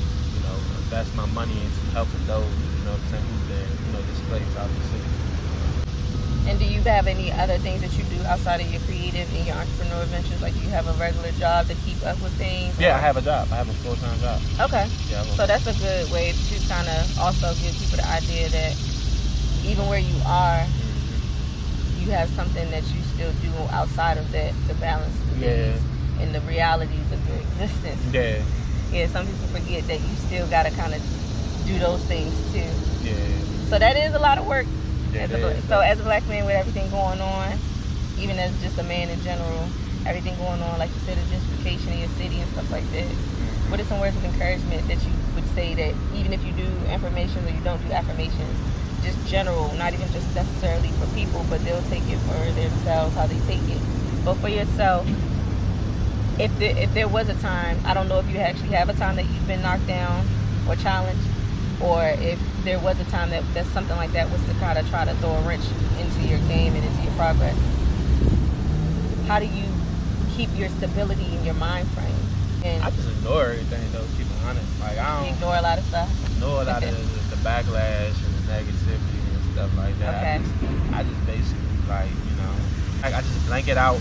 invest 0.90 1.16
my 1.16 1.26
money 1.38 1.54
into 1.54 1.82
helping 1.94 2.18
those, 2.26 2.50
you 2.50 2.82
know, 2.82 2.98
what 2.98 3.00
I'm 3.00 3.10
saying, 3.14 3.22
who've 3.30 3.48
been, 3.54 3.70
you 3.86 3.92
know, 3.94 4.02
displaced 4.10 4.58
out 4.58 4.66
of 4.66 4.74
the 4.74 4.86
city. 4.90 6.50
And 6.50 6.58
do 6.58 6.66
you 6.66 6.82
have 6.82 7.06
any 7.06 7.32
other 7.32 7.60
things 7.62 7.82
that 7.86 7.94
you 7.94 8.02
do 8.10 8.18
outside 8.26 8.58
of 8.60 8.66
your 8.74 8.82
creative 8.90 9.30
and 9.38 9.46
your 9.46 9.54
entrepreneur 9.54 10.02
ventures? 10.10 10.42
Like, 10.42 10.56
do 10.58 10.62
you 10.66 10.70
have 10.74 10.88
a 10.90 10.94
regular 10.98 11.30
job 11.38 11.68
to 11.70 11.76
keep 11.86 12.02
up 12.10 12.18
with 12.26 12.34
things? 12.42 12.74
Yeah, 12.82 12.98
I 12.98 13.02
have 13.06 13.18
a 13.18 13.22
job. 13.22 13.48
I 13.54 13.62
have 13.62 13.70
a 13.70 13.74
full 13.86 13.98
time 14.02 14.18
job. 14.18 14.42
Okay. 14.66 14.90
Yeah, 15.14 15.22
So 15.38 15.46
that's 15.46 15.68
a 15.70 15.78
good 15.78 16.10
way 16.10 16.34
to 16.34 16.56
kind 16.66 16.90
of 16.90 17.06
also 17.22 17.54
give 17.62 17.78
people 17.78 18.02
the 18.02 18.10
idea 18.10 18.50
that 18.50 18.74
even 19.70 19.86
where 19.86 20.02
you 20.02 20.18
are, 20.26 20.66
Mhm. 20.66 22.02
you 22.02 22.10
have 22.18 22.34
something 22.34 22.66
that 22.72 22.82
you 22.90 22.98
still 23.14 23.34
do 23.46 23.54
outside 23.70 24.18
of 24.18 24.26
that 24.32 24.58
to 24.68 24.74
balance 24.82 25.14
the 25.30 25.38
Yeah. 25.38 25.54
things 25.78 25.84
and 26.18 26.34
the 26.34 26.42
realities 26.50 27.06
of 27.14 27.22
your 27.30 27.38
existence. 27.46 28.02
Yeah, 28.10 28.42
Yeah, 28.92 29.08
some 29.08 29.26
people 29.26 29.48
forget 29.54 29.86
that 29.88 30.00
you 30.02 30.16
still 30.28 30.48
got 30.48 30.64
to 30.64 30.72
kind 30.72 30.94
of 30.94 31.02
do 31.68 31.78
those 31.80 32.02
things 32.06 32.34
too. 32.52 32.66
yeah. 33.06 33.14
So 33.70 33.78
that 33.78 33.96
is 33.96 34.16
a 34.16 34.20
lot 34.20 34.38
of 34.40 34.48
work. 34.48 34.66
yeah 35.14 35.22
As 35.30 35.32
a, 35.32 35.36
it 35.38 35.40
bla- 35.42 35.50
is. 35.50 35.64
so 35.70 35.80
as 35.80 36.00
a 36.00 36.04
black 36.04 36.26
man 36.28 36.46
with 36.46 36.56
everything 36.56 36.90
going 36.90 37.22
on, 37.22 37.54
even 38.18 38.38
as 38.40 38.50
just 38.62 38.78
a 38.80 38.84
man 38.84 39.10
in 39.10 39.22
general, 39.22 39.70
everything 40.06 40.36
going 40.38 40.62
on, 40.62 40.80
like 40.80 40.90
you 40.90 41.02
said, 41.06 41.18
the 41.18 41.26
gentrification 41.30 41.94
in 41.94 42.00
your 42.00 42.14
city 42.18 42.40
and 42.42 42.50
stuff 42.54 42.70
like 42.72 42.84
that. 42.92 43.06
Mhm. 43.06 43.70
What 43.70 43.80
are 43.80 43.86
some 43.86 44.00
words 44.00 44.18
of 44.18 44.26
encouragement 44.26 44.88
that 44.88 44.98
you 45.06 45.12
would 45.36 45.46
say 45.54 45.76
that 45.76 45.94
even 46.18 46.34
if 46.34 46.44
you 46.44 46.52
do 46.54 46.66
affirmations 46.90 47.46
or 47.46 47.54
you 47.54 47.62
don't 47.64 47.78
do 47.88 47.94
affirmations, 47.94 48.58
just 49.06 49.16
general, 49.28 49.72
not 49.78 49.94
even 49.94 50.12
just 50.12 50.26
necessarily 50.34 50.90
for 51.00 51.06
people, 51.14 51.46
but 51.50 51.64
they'll 51.64 51.86
take 51.94 52.04
it 52.10 52.18
for 52.26 52.42
themselves 52.58 53.14
how 53.16 53.28
they 53.28 53.40
take 53.46 53.62
it. 53.70 53.82
But 54.26 54.36
for 54.42 54.50
yourself, 54.50 55.06
if 56.40 56.58
there, 56.58 56.76
if 56.78 56.94
there 56.94 57.08
was 57.08 57.28
a 57.28 57.36
time, 57.36 57.78
I 57.86 57.94
don't 57.94 58.08
know 58.08 58.20
if 58.20 58.30
you 58.30 58.38
actually 58.38 58.70
have 58.70 58.88
a 58.90 58.94
time 58.94 59.18
that 59.18 59.26
you've 59.26 59.48
been 59.48 59.62
knocked 59.62 59.88
down 59.88 60.26
or 60.68 60.76
challenged, 60.78 61.28
or 61.82 62.02
if 62.24 62.40
there 62.64 62.80
was 62.80 63.00
a 63.00 63.06
time 63.06 63.30
that, 63.32 63.44
that 63.54 63.66
something 63.68 63.96
like 63.98 64.14
that 64.14 64.32
was 64.32 64.44
to 64.46 64.54
kind 64.56 64.80
of 64.80 64.88
try 64.90 65.04
to 65.04 65.14
throw 65.16 65.32
a 65.32 65.42
wrench 65.42 65.66
into 66.00 66.22
your 66.22 66.40
game 66.48 66.76
and 66.76 66.86
into 66.86 67.04
your 67.04 67.14
progress. 67.14 67.58
How 69.28 69.40
do 69.40 69.46
you 69.46 69.66
keep 70.36 70.50
your 70.56 70.70
stability 70.70 71.36
in 71.36 71.44
your 71.44 71.56
mind 71.56 71.88
frame? 71.92 72.16
And 72.64 72.84
I 72.84 72.90
just 72.92 73.08
ignore 73.10 73.44
everything 73.44 73.92
though. 73.92 74.06
Keep 74.18 74.28
it 74.28 74.44
honest. 74.46 74.80
Like 74.80 74.98
I 74.98 75.20
don't 75.20 75.36
ignore 75.36 75.56
a 75.56 75.62
lot 75.62 75.78
of 75.78 75.86
stuff. 75.86 76.10
ignore 76.36 76.62
a 76.62 76.66
lot 76.66 76.84
of 76.84 76.90
the, 76.90 77.36
the 77.36 77.42
backlash 77.44 78.16
and 78.16 78.34
the 78.36 78.52
negativity 78.52 79.20
and 79.36 79.54
stuff 79.54 79.78
like 79.78 79.98
that. 80.00 80.16
Okay. 80.16 80.36
I, 80.36 80.40
just, 80.40 80.94
I 80.94 81.04
just 81.04 81.26
basically 81.26 81.88
like 81.88 82.10
you 82.10 82.36
know, 82.42 82.56
like 83.04 83.14
I 83.14 83.22
just 83.22 83.46
blank 83.48 83.68
it 83.68 83.78
out 83.78 84.00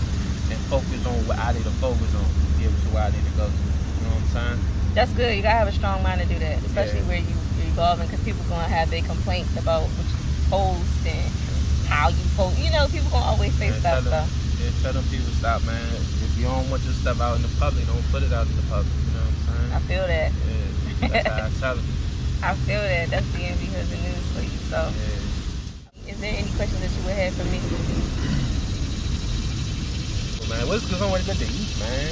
and 0.51 0.59
focus 0.69 1.05
on 1.05 1.25
what 1.27 1.37
I 1.39 1.53
need 1.53 1.63
to 1.63 1.71
focus 1.71 2.13
on 2.13 2.23
to 2.23 2.61
get 2.61 2.69
to 2.83 2.89
where 2.89 3.03
I 3.03 3.09
need 3.09 3.23
to 3.25 3.31
go 3.31 3.47
to. 3.49 3.53
You 3.55 4.03
know 4.03 4.09
what 4.15 4.21
I'm 4.21 4.25
saying? 4.27 4.93
That's 4.95 5.13
good. 5.13 5.35
You 5.35 5.41
gotta 5.43 5.57
have 5.57 5.67
a 5.67 5.71
strong 5.71 6.01
mind 6.03 6.21
to 6.21 6.27
do 6.27 6.39
that, 6.39 6.63
especially 6.65 6.99
Yeah. 6.99 7.07
where 7.07 7.17
you, 7.19 7.35
you're 7.57 7.67
evolving, 7.67 8.07
because 8.07 8.21
people 8.25 8.43
gonna 8.49 8.67
have 8.67 8.89
their 8.89 9.01
complaints 9.01 9.55
about 9.55 9.83
what 9.83 10.07
you 10.09 10.17
post 10.49 11.05
and 11.05 11.31
how 11.85 12.09
you 12.09 12.23
post. 12.35 12.57
You 12.57 12.71
know, 12.71 12.87
people 12.89 13.09
gonna 13.09 13.25
always 13.25 13.55
say 13.55 13.67
Yeah, 13.69 13.79
stuff. 13.79 13.93
tell 13.93 14.03
So 14.03 14.09
them, 14.09 14.29
yeah, 14.59 14.71
tell 14.81 14.93
them 14.93 15.05
people 15.09 15.31
stop, 15.33 15.61
man. 15.63 15.93
If 16.21 16.37
you 16.37 16.45
don't 16.45 16.69
want 16.69 16.83
your 16.83 16.93
stuff 16.93 17.21
out 17.21 17.35
in 17.35 17.43
the 17.43 17.49
public, 17.59 17.85
don't 17.85 18.03
put 18.11 18.23
it 18.23 18.33
out 18.33 18.47
in 18.47 18.55
the 18.55 18.63
public. 18.63 18.91
You 19.05 19.13
know 19.13 19.19
what 19.25 19.51
I'm 19.53 19.69
saying? 19.69 19.71
I 19.73 19.79
feel 19.87 20.07
that. 20.07 20.31
Yeah, 20.33 21.07
that's 21.09 21.27
how 21.27 21.45
I 21.45 21.49
tell 21.49 21.75
them. 21.77 21.85
I 22.41 22.55
feel 22.55 22.81
that. 22.81 23.09
That's 23.11 23.27
the 23.33 23.39
envy 23.45 23.67
of 23.67 23.89
the 23.89 23.97
news 23.97 24.25
for 24.33 24.41
you. 24.41 24.59
So, 24.69 24.91
Yeah. 24.95 26.13
is 26.13 26.19
there 26.19 26.35
any 26.35 26.49
questions 26.51 26.81
that 26.81 26.95
you 26.97 27.03
would 27.03 27.13
have 27.13 27.35
for 27.35 27.43
me? 27.45 27.61
Man, 30.49 30.67
what's 30.67 30.89
good 30.89 31.37
to 31.37 31.45
eat, 31.45 31.77
man? 31.77 32.09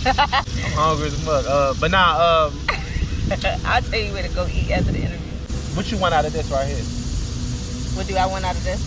I'm 0.64 0.72
hungry 0.72 1.12
as 1.12 1.24
fuck. 1.24 1.44
Uh, 1.44 1.74
but 1.78 1.90
nah, 1.90 2.48
um, 2.48 2.56
I'll 3.68 3.82
tell 3.82 4.00
you 4.00 4.12
where 4.16 4.26
to 4.26 4.32
go 4.32 4.48
eat 4.48 4.70
after 4.72 4.92
the 4.92 5.04
interview. 5.04 5.76
what 5.76 5.92
you 5.92 5.98
want 5.98 6.14
out 6.14 6.24
of 6.24 6.32
this 6.32 6.48
right 6.48 6.64
here? 6.64 6.80
What 8.00 8.08
do 8.08 8.16
I 8.16 8.24
want 8.24 8.46
out 8.46 8.56
of 8.56 8.64
this? 8.64 8.80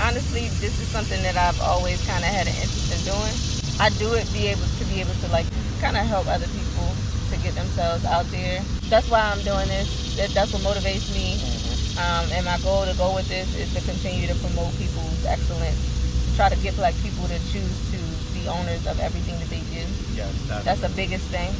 honestly, 0.00 0.48
this 0.64 0.72
is 0.80 0.88
something 0.88 1.20
that 1.22 1.36
I've 1.36 1.60
always 1.60 2.00
kind 2.06 2.24
of 2.24 2.30
had 2.32 2.48
an 2.48 2.56
interest 2.56 2.96
in 2.96 3.00
doing. 3.12 3.36
I 3.76 3.92
do 4.00 4.16
it 4.16 4.24
be 4.32 4.48
able 4.48 4.64
to 4.64 4.84
be 4.88 5.04
able 5.04 5.12
to 5.12 5.28
like 5.28 5.44
kind 5.84 5.96
of 5.96 6.06
help 6.06 6.26
other 6.28 6.48
people 6.48 6.88
to 7.28 7.36
get 7.44 7.52
themselves 7.54 8.04
out 8.06 8.24
there. 8.32 8.64
That's 8.88 9.10
why 9.10 9.20
I'm 9.20 9.44
doing 9.44 9.68
this. 9.68 10.16
That, 10.16 10.30
that's 10.30 10.52
what 10.56 10.62
motivates 10.64 11.12
me. 11.12 11.36
Um, 12.00 12.24
and 12.32 12.44
my 12.48 12.56
goal 12.64 12.86
to 12.88 12.96
go 12.96 13.12
with 13.14 13.28
this 13.28 13.52
is 13.52 13.68
to 13.76 13.84
continue 13.84 14.26
to 14.28 14.36
promote 14.40 14.72
people's 14.80 15.26
excellence. 15.28 15.91
Try 16.36 16.48
to 16.48 16.56
get 16.56 16.74
black 16.76 16.94
people 17.02 17.28
to 17.28 17.38
choose 17.52 17.76
to 17.92 17.98
be 18.32 18.48
owners 18.48 18.86
of 18.86 18.98
everything 19.00 19.38
that 19.38 19.50
they 19.50 19.60
do. 19.68 19.84
Yeah, 20.16 20.26
stop. 20.48 20.64
That's 20.64 20.80
the 20.80 20.88
biggest 20.88 21.28
thing. 21.28 21.52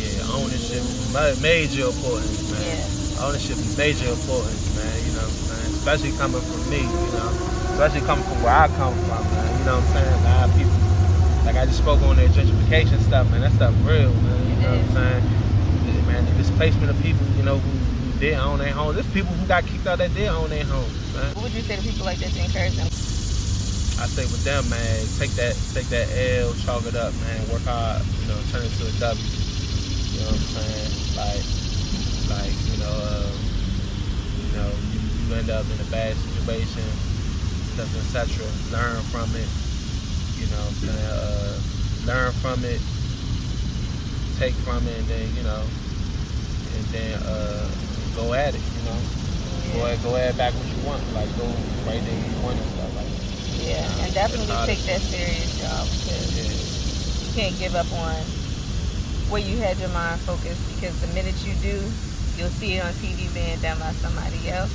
yeah, 0.00 0.24
ownership 0.32 0.80
is 0.80 1.42
major 1.42 1.86
importance, 1.92 2.50
man. 2.50 2.64
Yeah. 2.64 3.24
Ownership 3.28 3.58
is 3.60 3.76
major 3.76 4.08
importance, 4.08 4.64
man. 4.74 4.88
You 5.04 5.12
know 5.12 5.28
what 5.28 5.36
I'm 5.36 5.52
saying? 5.52 5.74
Especially 5.76 6.12
coming 6.16 6.40
from 6.40 6.62
me, 6.72 6.80
you 6.80 7.12
know. 7.12 7.28
Especially 7.76 8.00
coming 8.08 8.24
from 8.24 8.40
where 8.42 8.54
I 8.56 8.68
come 8.68 8.94
from, 9.04 9.20
man. 9.36 9.58
You 9.58 9.64
know 9.68 9.76
what 9.76 9.84
I'm 9.84 9.92
saying? 9.92 10.16
A 10.16 10.24
lot 10.32 10.48
of 10.48 10.56
people, 10.56 10.78
like 11.44 11.56
I 11.60 11.64
just 11.68 11.78
spoke 11.78 12.00
on 12.08 12.16
that 12.16 12.30
gentrification 12.32 13.00
stuff, 13.04 13.30
man. 13.30 13.42
That 13.42 13.52
stuff 13.52 13.74
real, 13.84 14.12
man. 14.24 14.40
You 14.48 14.52
It 14.56 14.60
know 14.64 14.72
is. 14.80 14.88
what 14.96 15.04
I'm 15.04 15.20
saying? 15.20 16.06
Man, 16.08 16.24
the 16.24 16.32
displacement 16.40 16.88
of 16.88 16.96
people, 17.02 17.26
you 17.36 17.42
know, 17.44 17.58
who, 17.58 17.70
who 17.70 18.18
did 18.18 18.34
own 18.40 18.58
their 18.60 18.72
homes. 18.72 18.94
There's 18.96 19.12
people 19.12 19.32
who 19.34 19.46
got 19.46 19.66
kicked 19.66 19.86
out 19.86 19.98
that 19.98 20.14
did 20.14 20.28
own 20.28 20.48
their 20.48 20.64
homes, 20.64 20.88
man. 21.14 21.34
What 21.36 21.44
would 21.44 21.52
you 21.52 21.60
say 21.62 21.76
to 21.76 21.82
people 21.82 22.04
like 22.06 22.18
this 22.18 22.32
to 22.32 22.40
encourage 22.42 22.76
them? 22.76 22.88
I 23.96 24.06
say 24.06 24.26
with 24.26 24.42
them, 24.42 24.68
man, 24.68 25.06
take 25.18 25.30
that 25.38 25.54
take 25.72 25.86
that 25.94 26.10
L, 26.10 26.52
chalk 26.66 26.84
it 26.84 26.96
up, 26.96 27.14
man. 27.22 27.46
Work 27.48 27.62
hard, 27.62 28.02
you 28.18 28.26
know, 28.26 28.42
turn 28.50 28.66
it 28.66 28.74
to 28.82 28.90
a 28.90 28.92
W. 28.98 29.22
You 29.22 30.20
know 30.20 30.34
what 30.34 30.42
I'm 30.42 30.50
saying? 30.50 30.90
Like, 31.14 31.46
like 32.26 32.54
you 32.74 32.76
know, 32.82 32.90
um, 32.90 33.38
you 34.42 34.50
know, 34.58 34.70
you, 34.90 34.98
you 34.98 35.34
end 35.38 35.48
up 35.48 35.62
in 35.70 35.78
a 35.78 35.88
bad 35.94 36.16
situation, 36.18 36.82
stuff, 37.78 37.94
etc. 37.94 38.42
Learn 38.74 38.98
from 39.14 39.30
it. 39.38 39.46
You 40.42 40.50
know 40.50 40.58
what 40.58 40.74
I'm 40.74 40.90
saying? 40.90 41.06
Uh, 41.14 41.54
learn 42.10 42.32
from 42.42 42.64
it, 42.66 42.82
take 44.42 44.54
from 44.66 44.82
it, 44.90 44.98
and 44.98 45.06
then 45.06 45.26
you 45.38 45.44
know, 45.46 45.62
and 45.62 46.84
then 46.90 47.14
uh, 47.22 47.70
go 48.18 48.34
at 48.34 48.58
it. 48.58 48.60
You 48.60 48.82
know, 48.90 48.98
go 49.78 49.86
ahead, 49.86 50.02
go 50.02 50.16
ahead 50.16 50.36
back 50.36 50.52
what 50.54 50.66
you 50.66 50.82
want. 50.82 51.02
Like 51.14 51.30
go 51.38 51.46
right 51.86 52.02
there 52.02 52.18
you 52.18 52.42
want 52.42 52.58
and 52.58 52.70
stuff 52.74 52.96
like. 52.96 53.03
Yeah, 53.64 54.04
and 54.04 54.12
definitely 54.12 54.54
take 54.66 54.84
that 54.84 55.00
serious, 55.00 55.56
y'all, 55.56 55.88
because 55.88 56.36
Yeah. 56.36 57.24
you 57.24 57.32
can't 57.32 57.58
give 57.58 57.74
up 57.74 57.90
on 57.92 58.14
where 59.32 59.40
you 59.40 59.56
had 59.58 59.78
your 59.78 59.88
mind 59.88 60.20
focused. 60.20 60.60
Because 60.74 61.00
the 61.00 61.08
minute 61.14 61.34
you 61.44 61.54
do, 61.64 61.80
you'll 62.36 62.52
see 62.60 62.76
it 62.76 62.84
on 62.84 62.92
TV 63.00 63.32
being 63.32 63.58
done 63.60 63.78
by 63.78 63.92
somebody 64.04 64.50
else, 64.50 64.72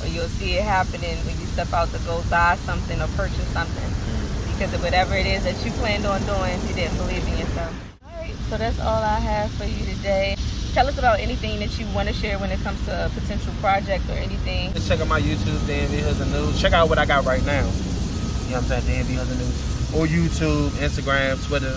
or 0.00 0.06
you'll 0.06 0.30
see 0.38 0.54
it 0.54 0.64
happening 0.64 1.16
when 1.26 1.34
you 1.40 1.46
step 1.46 1.72
out 1.72 1.90
to 1.92 1.98
go 2.06 2.22
buy 2.30 2.56
something 2.64 3.00
or 3.02 3.08
purchase 3.18 3.48
something. 3.52 3.90
Mm. 3.90 4.54
Because 4.54 4.74
of 4.74 4.82
whatever 4.82 5.16
it 5.16 5.26
is 5.26 5.42
that 5.42 5.58
you 5.64 5.72
planned 5.82 6.06
on 6.06 6.22
doing, 6.24 6.54
you 6.68 6.74
didn't 6.74 6.96
believe 6.98 7.26
in 7.26 7.38
yourself. 7.38 7.74
All 8.04 8.22
right, 8.22 8.34
so 8.48 8.56
that's 8.58 8.78
all 8.78 9.02
I 9.02 9.18
have 9.18 9.50
for 9.52 9.64
you 9.64 9.84
today. 9.94 10.36
Tell 10.74 10.86
us 10.86 10.98
about 10.98 11.18
anything 11.18 11.58
that 11.58 11.76
you 11.80 11.86
want 11.94 12.06
to 12.08 12.14
share 12.14 12.38
when 12.38 12.50
it 12.50 12.60
comes 12.62 12.78
to 12.86 13.06
a 13.06 13.08
potential 13.08 13.52
project 13.60 14.08
or 14.08 14.12
anything. 14.12 14.72
Just 14.74 14.86
check 14.86 15.00
out 15.00 15.08
my 15.08 15.20
YouTube, 15.20 15.58
DMV 15.66 15.98
Hoods 15.98 16.20
and 16.20 16.30
News. 16.30 16.60
Check 16.60 16.72
out 16.72 16.88
what 16.88 16.98
I 16.98 17.06
got 17.06 17.24
right 17.24 17.44
now. 17.44 17.68
You 18.48 18.56
know 18.56 18.64
what 18.64 18.72
I'm 18.72 18.80
saying? 18.80 19.04
DMV 19.04 19.12
Hoods 19.20 19.30
and 19.30 19.40
News. 19.44 19.92
Or 19.92 20.04
YouTube, 20.08 20.70
Instagram, 20.80 21.36
Twitter. 21.46 21.76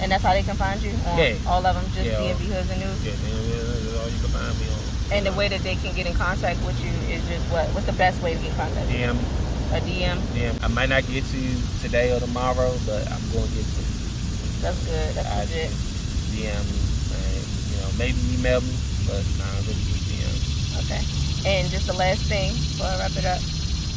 And 0.00 0.06
that's 0.10 0.22
how 0.22 0.32
they 0.32 0.42
can 0.46 0.54
find 0.54 0.78
you? 0.80 0.94
On 1.10 1.18
Yeah. 1.18 1.34
All 1.50 1.66
of 1.66 1.74
them, 1.74 1.82
just 1.94 2.06
Yeah. 2.06 2.22
DMV 2.22 2.46
Hoods 2.46 2.70
and 2.70 2.78
News? 2.78 2.98
Yeah, 3.02 3.10
DMV 3.18 3.50
is 3.58 3.98
all 3.98 4.06
you 4.06 4.18
can 4.22 4.30
find 4.30 4.54
me 4.58 4.66
on. 4.70 4.82
And 5.10 5.26
the 5.26 5.32
way 5.32 5.48
that 5.48 5.62
they 5.66 5.74
can 5.74 5.92
get 5.94 6.06
in 6.06 6.14
contact 6.14 6.62
with 6.62 6.78
you 6.78 6.94
is 7.10 7.26
just 7.26 7.42
what? 7.50 7.66
What's 7.74 7.86
the 7.86 7.98
best 7.98 8.22
way 8.22 8.34
to 8.34 8.38
get 8.38 8.50
in 8.50 8.56
contact 8.56 8.86
with 8.86 8.94
DM, 8.94 9.18
you? 9.18 9.74
A 9.74 9.80
DM? 9.82 10.18
DM. 10.38 10.54
I 10.62 10.68
might 10.68 10.88
not 10.88 11.02
get 11.10 11.24
to 11.26 11.36
you 11.36 11.58
today 11.82 12.14
or 12.14 12.20
tomorrow, 12.20 12.70
but 12.86 13.02
I'm 13.10 13.22
going 13.34 13.48
to 13.50 13.54
get 13.58 13.66
to 13.66 13.82
you. 13.82 13.90
That's 14.62 14.78
good. 14.86 15.14
That's 15.18 15.26
I 15.26 15.40
legit. 15.42 15.70
DM 16.38 16.54
me, 16.70 16.78
and, 17.18 17.46
you 17.66 17.76
know, 17.82 17.90
maybe 17.98 18.18
email 18.38 18.60
me, 18.62 18.74
but 19.10 19.26
nah, 19.42 19.50
really 19.66 19.82
just 19.90 20.06
DM. 20.06 20.86
Okay. 20.86 21.02
And 21.50 21.68
just 21.68 21.86
the 21.88 21.94
last 21.98 22.22
thing 22.30 22.54
before 22.54 22.86
I 22.86 22.98
wrap 23.02 23.16
it 23.18 23.26
up. 23.26 23.42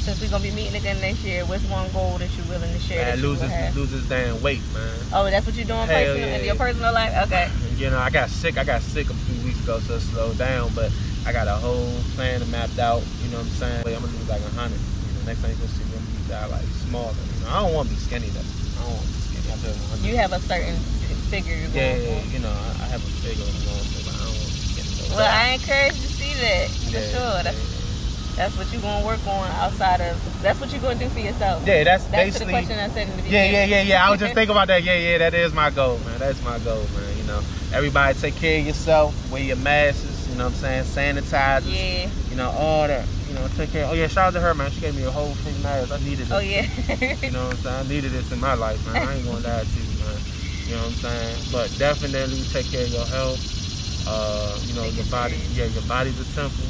Since 0.05 0.21
we're 0.21 0.29
going 0.29 0.43
to 0.45 0.50
be 0.50 0.53
meeting 0.53 0.77
again 0.77 1.01
next 1.01 1.25
year, 1.25 1.41
what's 1.50 1.65
one 1.65 1.89
goal 1.89 2.21
that 2.21 2.29
you're 2.38 2.45
willing 2.45 2.69
to 2.69 2.77
share? 2.77 3.17
Man, 3.17 3.25
lose 3.25 3.41
this, 3.41 3.75
lose 3.75 3.89
this 3.89 4.05
damn 4.05 4.38
weight, 4.38 4.62
man. 4.69 4.93
Oh, 5.09 5.25
that's 5.25 5.50
what 5.50 5.57
you're 5.57 5.65
doing 5.65 5.89
personal, 5.89 6.29
yeah. 6.29 6.38
in 6.38 6.45
your 6.45 6.53
personal 6.53 6.93
life? 6.93 7.25
Okay. 7.25 7.50
You 7.74 7.89
know, 7.89 7.97
I 7.97 8.12
got 8.13 8.29
sick. 8.29 8.59
I 8.62 8.63
got 8.63 8.85
sick 8.85 9.09
a 9.09 9.17
few 9.25 9.41
weeks 9.41 9.57
ago, 9.65 9.79
so 9.81 9.95
it 9.97 10.05
slowed 10.05 10.38
down. 10.38 10.69
But 10.77 10.93
I 11.25 11.33
got 11.33 11.50
a 11.50 11.57
whole 11.57 11.89
plan 12.13 12.38
mapped 12.53 12.77
out. 12.77 13.01
You 13.25 13.33
know 13.33 13.41
what 13.41 13.50
I'm 13.50 13.57
saying? 13.57 13.81
I'm 13.81 13.97
gonna 13.97 14.13
lose 14.13 14.29
like 14.29 14.45
a 14.45 14.53
hundred. 14.53 14.77
You 14.77 15.09
know, 15.17 15.25
next 15.25 15.41
time 15.41 15.50
you 15.50 15.57
gonna 15.57 15.74
see 15.74 15.89
me, 15.89 15.97
I'm 15.97 16.05
gonna 16.29 16.45
be 16.45 16.53
like 16.53 16.69
smaller. 16.85 17.17
You 17.17 17.41
know, 17.41 17.50
I 17.50 17.65
don't 17.65 17.74
want 17.74 17.89
to 17.89 17.95
be 17.97 18.00
skinny 18.05 18.29
though. 18.29 18.45
I 18.45 18.85
don't 18.85 18.93
want 18.93 19.09
to 19.09 19.09
be 19.09 19.21
skinny. 19.25 19.50
I 19.50 19.57
feel 19.57 19.74
100. 19.74 20.05
You 20.05 20.21
have 20.21 20.33
a 20.38 20.41
certain 20.45 20.77
figure 21.33 21.57
you're 21.57 21.74
yeah, 21.74 21.97
going 21.97 22.05
yeah, 22.05 22.21
for. 22.21 22.29
you 22.29 22.39
know, 22.45 22.53
I, 22.53 22.69
I 22.77 22.85
have 22.93 23.01
a 23.01 23.09
figure 23.25 23.41
I'm 23.41 23.57
going 23.57 23.89
for, 23.89 24.05
but 24.05 24.13
I 24.13 24.21
don't 24.21 24.38
want 24.38 24.53
to 24.53 24.53
be 24.53 24.69
skinny 24.69 24.93
though. 25.01 25.17
Well, 25.17 25.33
I 25.33 25.57
encourage 25.57 25.97
you 25.97 26.05
to 26.05 26.13
see 26.13 26.33
that. 26.45 26.69
For 26.69 26.93
yeah, 26.93 27.09
sure. 27.09 27.41
That's. 27.41 27.75
That's 28.36 28.58
what 28.58 28.72
you're 28.72 28.82
going 28.82 29.01
to 29.01 29.06
work 29.06 29.25
on 29.25 29.50
outside 29.51 30.01
of, 30.01 30.42
that's 30.42 30.60
what 30.60 30.72
you're 30.72 30.82
going 30.82 31.00
to 31.00 31.06
do 31.06 31.10
for 31.10 31.20
yourself. 31.20 31.65
Yeah, 31.65 31.84
that's 31.84 32.06
Back 32.06 32.27
to 32.27 32.39
the 32.39 32.46
basically. 32.46 32.54
question 32.54 32.80
I 32.80 32.89
said 32.89 33.08
in 33.08 33.18
the 33.18 33.24
Yeah, 33.24 33.46
beginning. 33.46 33.54
yeah, 33.54 33.65
yeah, 33.65 33.82
yeah. 33.84 34.08
I 34.08 34.12
was 34.12 34.20
just 34.20 34.34
thinking 34.36 34.51
about 34.51 34.68
that. 34.68 34.84
Yeah, 34.84 34.96
yeah, 34.96 35.18
that 35.20 35.34
is 35.34 35.54
my 35.54 35.70
goal, 35.70 36.00
man. 36.00 36.20
That's 36.20 36.42
my 36.42 36.60
goal, 36.60 36.82
man. 36.96 37.18
You 37.18 37.24
know, 37.24 37.42
everybody 37.72 38.18
take 38.20 38.36
care 38.36 38.60
of 38.60 38.68
yourself. 38.68 39.15
Wear 39.32 39.42
your 39.42 39.56
masks. 39.56 40.27
You 40.30 40.36
know 40.36 40.46
what 40.46 40.54
I'm 40.63 40.86
saying? 40.86 41.15
Sanitizers. 41.18 41.72
Yeah. 41.74 42.10
You 42.30 42.36
know, 42.36 42.51
all 42.51 42.88
that. 42.88 43.08
You 43.27 43.34
know, 43.34 43.48
take 43.56 43.72
care. 43.72 43.88
Oh 43.88 43.94
yeah, 43.94 44.08
shout 44.08 44.27
out 44.27 44.34
to 44.34 44.42
her, 44.42 44.54
man. 44.54 44.70
She 44.72 44.82
gave 44.82 44.96
me 44.96 45.04
a 45.04 45.12
whole 45.12 45.34
free 45.36 45.54
mask. 45.54 45.92
I 45.92 45.98
needed 45.98 46.27
it. 46.30 46.32
Oh, 46.32 46.39
yeah. 46.39 46.68
You 47.24 47.32
know 47.32 47.46
what 47.46 47.56
I'm 47.56 47.62
saying? 47.63 47.75
I 47.75 47.84
needed 47.84 48.12
this 48.12 48.32
in 48.32 48.39
my 48.39 48.54
life, 48.54 48.86
man. 48.86 48.98
I 49.08 49.15
ain't 49.15 49.25
gonna 49.25 49.39
lie 49.48 49.63
to 49.63 49.80
you, 49.80 49.86
man. 50.04 50.22
You 50.68 50.72
know 50.75 50.82
what 50.82 50.88
I'm 50.88 50.96
saying? 50.96 51.38
But 51.51 51.77
definitely 51.77 52.44
take 52.46 52.70
care 52.70 52.84
of 52.84 52.92
your 52.92 53.06
health. 53.08 53.39
Uh, 54.06 54.60
you 54.68 54.74
know, 54.74 54.84
Take 54.84 54.98
your 54.98 55.06
body. 55.06 55.36
serious. 55.38 55.51
Yeah, 55.58 55.65
your 55.65 55.82
body's 55.84 56.20
a 56.20 56.25
temple. 56.25 56.65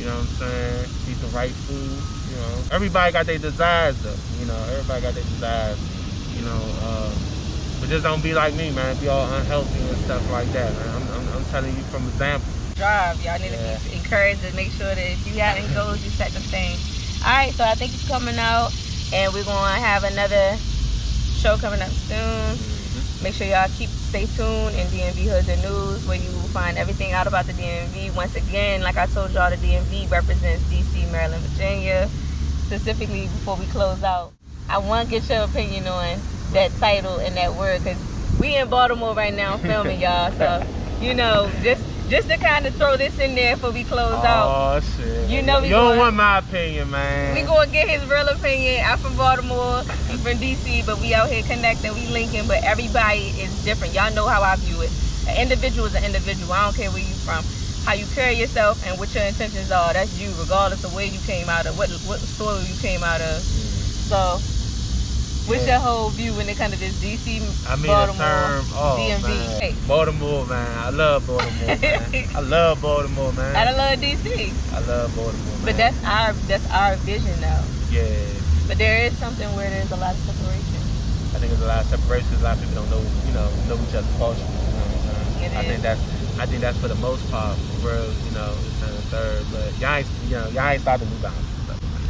You 0.00 0.06
know 0.06 0.16
what 0.16 0.28
I'm 0.30 0.34
saying? 0.40 0.88
Eat 1.10 1.20
the 1.20 1.26
right 1.28 1.52
food. 1.52 2.02
You 2.30 2.36
know, 2.36 2.64
everybody 2.70 3.12
got 3.12 3.26
their 3.26 3.38
desires 3.38 3.96
though. 4.02 4.16
You 4.38 4.46
know, 4.46 4.56
everybody 4.72 5.02
got 5.02 5.12
their 5.14 5.24
desires. 5.24 5.78
You 6.34 6.40
know, 6.40 6.56
uh, 6.80 7.10
but 7.80 7.90
just 7.90 8.02
don't 8.02 8.22
be 8.22 8.32
like 8.32 8.54
me, 8.54 8.70
man. 8.70 8.96
Be 8.96 9.08
all 9.08 9.30
unhealthy 9.30 9.78
and 9.78 9.98
stuff 10.04 10.24
like 10.32 10.50
that, 10.52 10.72
man. 10.72 10.88
I'm, 10.88 11.02
I'm, 11.20 11.28
I'm 11.36 11.44
telling 11.50 11.76
you 11.76 11.82
from 11.84 12.08
example. 12.08 12.48
Drive. 12.76 13.22
Y'all 13.22 13.38
need 13.38 13.52
Yeah. 13.52 13.76
to 13.76 13.84
be 13.90 13.96
encouraged 13.96 14.40
to 14.40 14.52
make 14.52 14.72
sure 14.72 14.88
that 14.88 14.98
if 14.98 15.26
you 15.26 15.34
have 15.38 15.58
any 15.58 15.68
goals, 15.74 16.02
you 16.02 16.10
set 16.10 16.32
the 16.32 16.40
same. 16.40 16.78
All 17.22 17.30
right, 17.36 17.54
so 17.54 17.62
I 17.64 17.74
think 17.74 17.92
it's 17.92 18.08
coming 18.08 18.38
out, 18.38 18.72
and 19.12 19.34
we're 19.34 19.44
to 19.76 19.84
have 19.84 20.04
another 20.04 20.56
show 21.36 21.58
coming 21.58 21.82
up 21.82 21.90
soon. 22.08 22.56
Mhm. 22.56 23.22
Make 23.22 23.34
sure 23.34 23.46
y'all 23.46 23.68
keep 23.68 23.90
stay 24.10 24.26
tuned 24.26 24.74
in 24.74 24.84
DMV 24.88 25.30
Hoods 25.30 25.48
and 25.48 25.62
News 25.62 26.04
where 26.04 26.18
you 26.18 26.28
will 26.32 26.50
find 26.50 26.76
everything 26.76 27.12
out 27.12 27.28
about 27.28 27.46
the 27.46 27.52
DMV. 27.52 28.12
Once 28.16 28.34
again, 28.34 28.82
like 28.82 28.96
I 28.96 29.06
told 29.06 29.30
y'all, 29.30 29.50
the 29.50 29.56
DMV 29.56 30.10
represents 30.10 30.64
DC, 30.64 31.10
Maryland, 31.12 31.40
Virginia. 31.44 32.08
Specifically, 32.66 33.22
before 33.22 33.54
we 33.56 33.66
close 33.66 34.02
out, 34.02 34.32
I 34.68 34.78
want 34.78 35.08
to 35.08 35.10
get 35.12 35.28
your 35.28 35.44
opinion 35.44 35.86
on 35.86 36.18
that 36.52 36.72
title 36.80 37.18
and 37.18 37.36
that 37.36 37.54
word 37.54 37.84
because 37.84 37.98
we 38.40 38.56
in 38.56 38.68
Baltimore 38.68 39.14
right 39.14 39.32
now 39.32 39.58
filming 39.58 40.00
y'all. 40.00 40.32
So 40.32 40.66
you 41.00 41.14
know, 41.14 41.48
just 41.62 41.84
just 42.10 42.28
to 42.28 42.36
kind 42.36 42.66
of 42.66 42.74
throw 42.74 42.96
this 42.96 43.16
in 43.20 43.36
there 43.36 43.54
before 43.54 43.70
we 43.70 43.84
close 43.84 44.12
oh, 44.12 44.26
out. 44.26 44.48
Oh 44.50 44.80
shit! 44.80 45.30
You 45.30 45.42
know 45.42 45.60
we 45.60 45.68
you 45.68 45.74
don't 45.74 45.96
want 45.96 46.16
my 46.16 46.38
opinion, 46.38 46.90
man. 46.90 47.34
We 47.34 47.42
gonna 47.42 47.70
get 47.70 47.88
his 47.88 48.04
real 48.10 48.26
opinion. 48.28 48.84
I'm 48.84 48.98
from 48.98 49.16
Baltimore, 49.16 49.82
he's 50.10 50.20
from 50.20 50.36
DC, 50.42 50.84
but 50.84 51.00
we 51.00 51.14
out 51.14 51.30
here 51.30 51.44
connecting, 51.44 51.94
we 51.94 52.08
linking, 52.08 52.48
but 52.48 52.64
everybody 52.64 53.30
is 53.38 53.64
different. 53.64 53.94
Y'all 53.94 54.12
know 54.12 54.26
how 54.26 54.42
I 54.42 54.56
view 54.56 54.82
it. 54.82 54.90
An 55.28 55.40
individual 55.40 55.86
is 55.86 55.94
an 55.94 56.04
individual. 56.04 56.52
I 56.52 56.64
don't 56.64 56.74
care 56.74 56.90
where 56.90 56.98
you 56.98 57.14
from. 57.22 57.44
How 57.86 57.94
you 57.94 58.04
carry 58.12 58.34
yourself 58.34 58.84
and 58.86 58.98
what 58.98 59.14
your 59.14 59.24
intentions 59.24 59.70
are, 59.70 59.92
that's 59.92 60.20
you, 60.20 60.34
regardless 60.40 60.84
of 60.84 60.92
where 60.92 61.06
you 61.06 61.18
came 61.20 61.48
out 61.48 61.66
of, 61.66 61.78
what 61.78 61.90
what 62.10 62.18
soil 62.18 62.60
you 62.60 62.74
came 62.82 63.04
out 63.04 63.20
of. 63.20 63.38
So 63.40 64.42
what's 65.50 65.66
your 65.66 65.78
whole 65.78 66.10
view 66.10 66.32
when 66.34 66.48
it 66.48 66.56
comes 66.56 66.74
to 66.74 66.80
this 66.80 66.94
DC, 67.02 67.42
I 67.68 67.76
mean, 67.76 67.86
Baltimore, 67.86 68.16
the 68.16 68.22
term, 68.22 68.64
oh 68.72 68.96
DMV? 68.98 69.22
man, 69.22 69.60
Hey, 69.60 69.74
Baltimore, 69.86 70.46
man. 70.46 70.78
I 70.78 70.90
love 70.90 71.26
Baltimore, 71.26 71.76
man. 71.76 72.26
I 72.36 72.40
love 72.40 72.80
Baltimore, 72.80 73.32
man. 73.32 73.56
I 73.56 73.72
love 73.72 73.98
DC, 73.98 74.72
I 74.72 74.78
love 74.86 75.14
Baltimore, 75.16 75.56
man. 75.58 75.64
but 75.64 75.76
that's 75.76 75.98
our 76.04 76.32
that's 76.46 76.70
our 76.70 76.96
vision 76.96 77.34
though. 77.40 77.64
yeah. 77.90 78.06
But 78.66 78.78
there 78.78 79.02
is 79.04 79.16
something 79.18 79.48
where 79.56 79.68
there's 79.68 79.90
a 79.90 79.96
lot 79.96 80.14
of 80.14 80.20
separation. 80.22 80.78
I 81.34 81.38
think 81.42 81.50
there's 81.50 81.62
a 81.62 81.66
lot 81.66 81.82
of 81.82 81.90
separation. 81.90 82.34
A 82.34 82.38
lot 82.38 82.54
of 82.54 82.62
people 82.62 82.74
don't 82.86 82.90
know, 82.90 83.02
you 83.26 83.32
know, 83.34 83.50
know 83.66 83.74
each 83.82 83.94
other's 83.98 84.14
culture. 84.16 84.38
You 84.38 84.46
know 84.46 84.78
what 84.78 84.86
I'm 84.86 85.42
saying? 85.42 85.56
I 85.58 85.62
think 85.66 85.82
that's, 85.82 86.00
I 86.38 86.46
think 86.46 86.60
that's 86.60 86.78
for 86.78 86.86
the 86.86 86.94
most 87.02 87.28
part, 87.32 87.58
real, 87.82 88.06
you 88.14 88.30
know, 88.30 88.54
it's 88.54 88.82
and 88.86 88.94
the 88.94 89.02
third. 89.10 89.42
But 89.50 89.74
y'all 89.82 89.96
ain't, 89.98 90.06
you 90.30 90.38
know, 90.38 90.46
y'all 90.54 90.68
ain't 90.70 90.82
starting 90.82 91.10
New 91.10 91.18
Balance. 91.18 91.46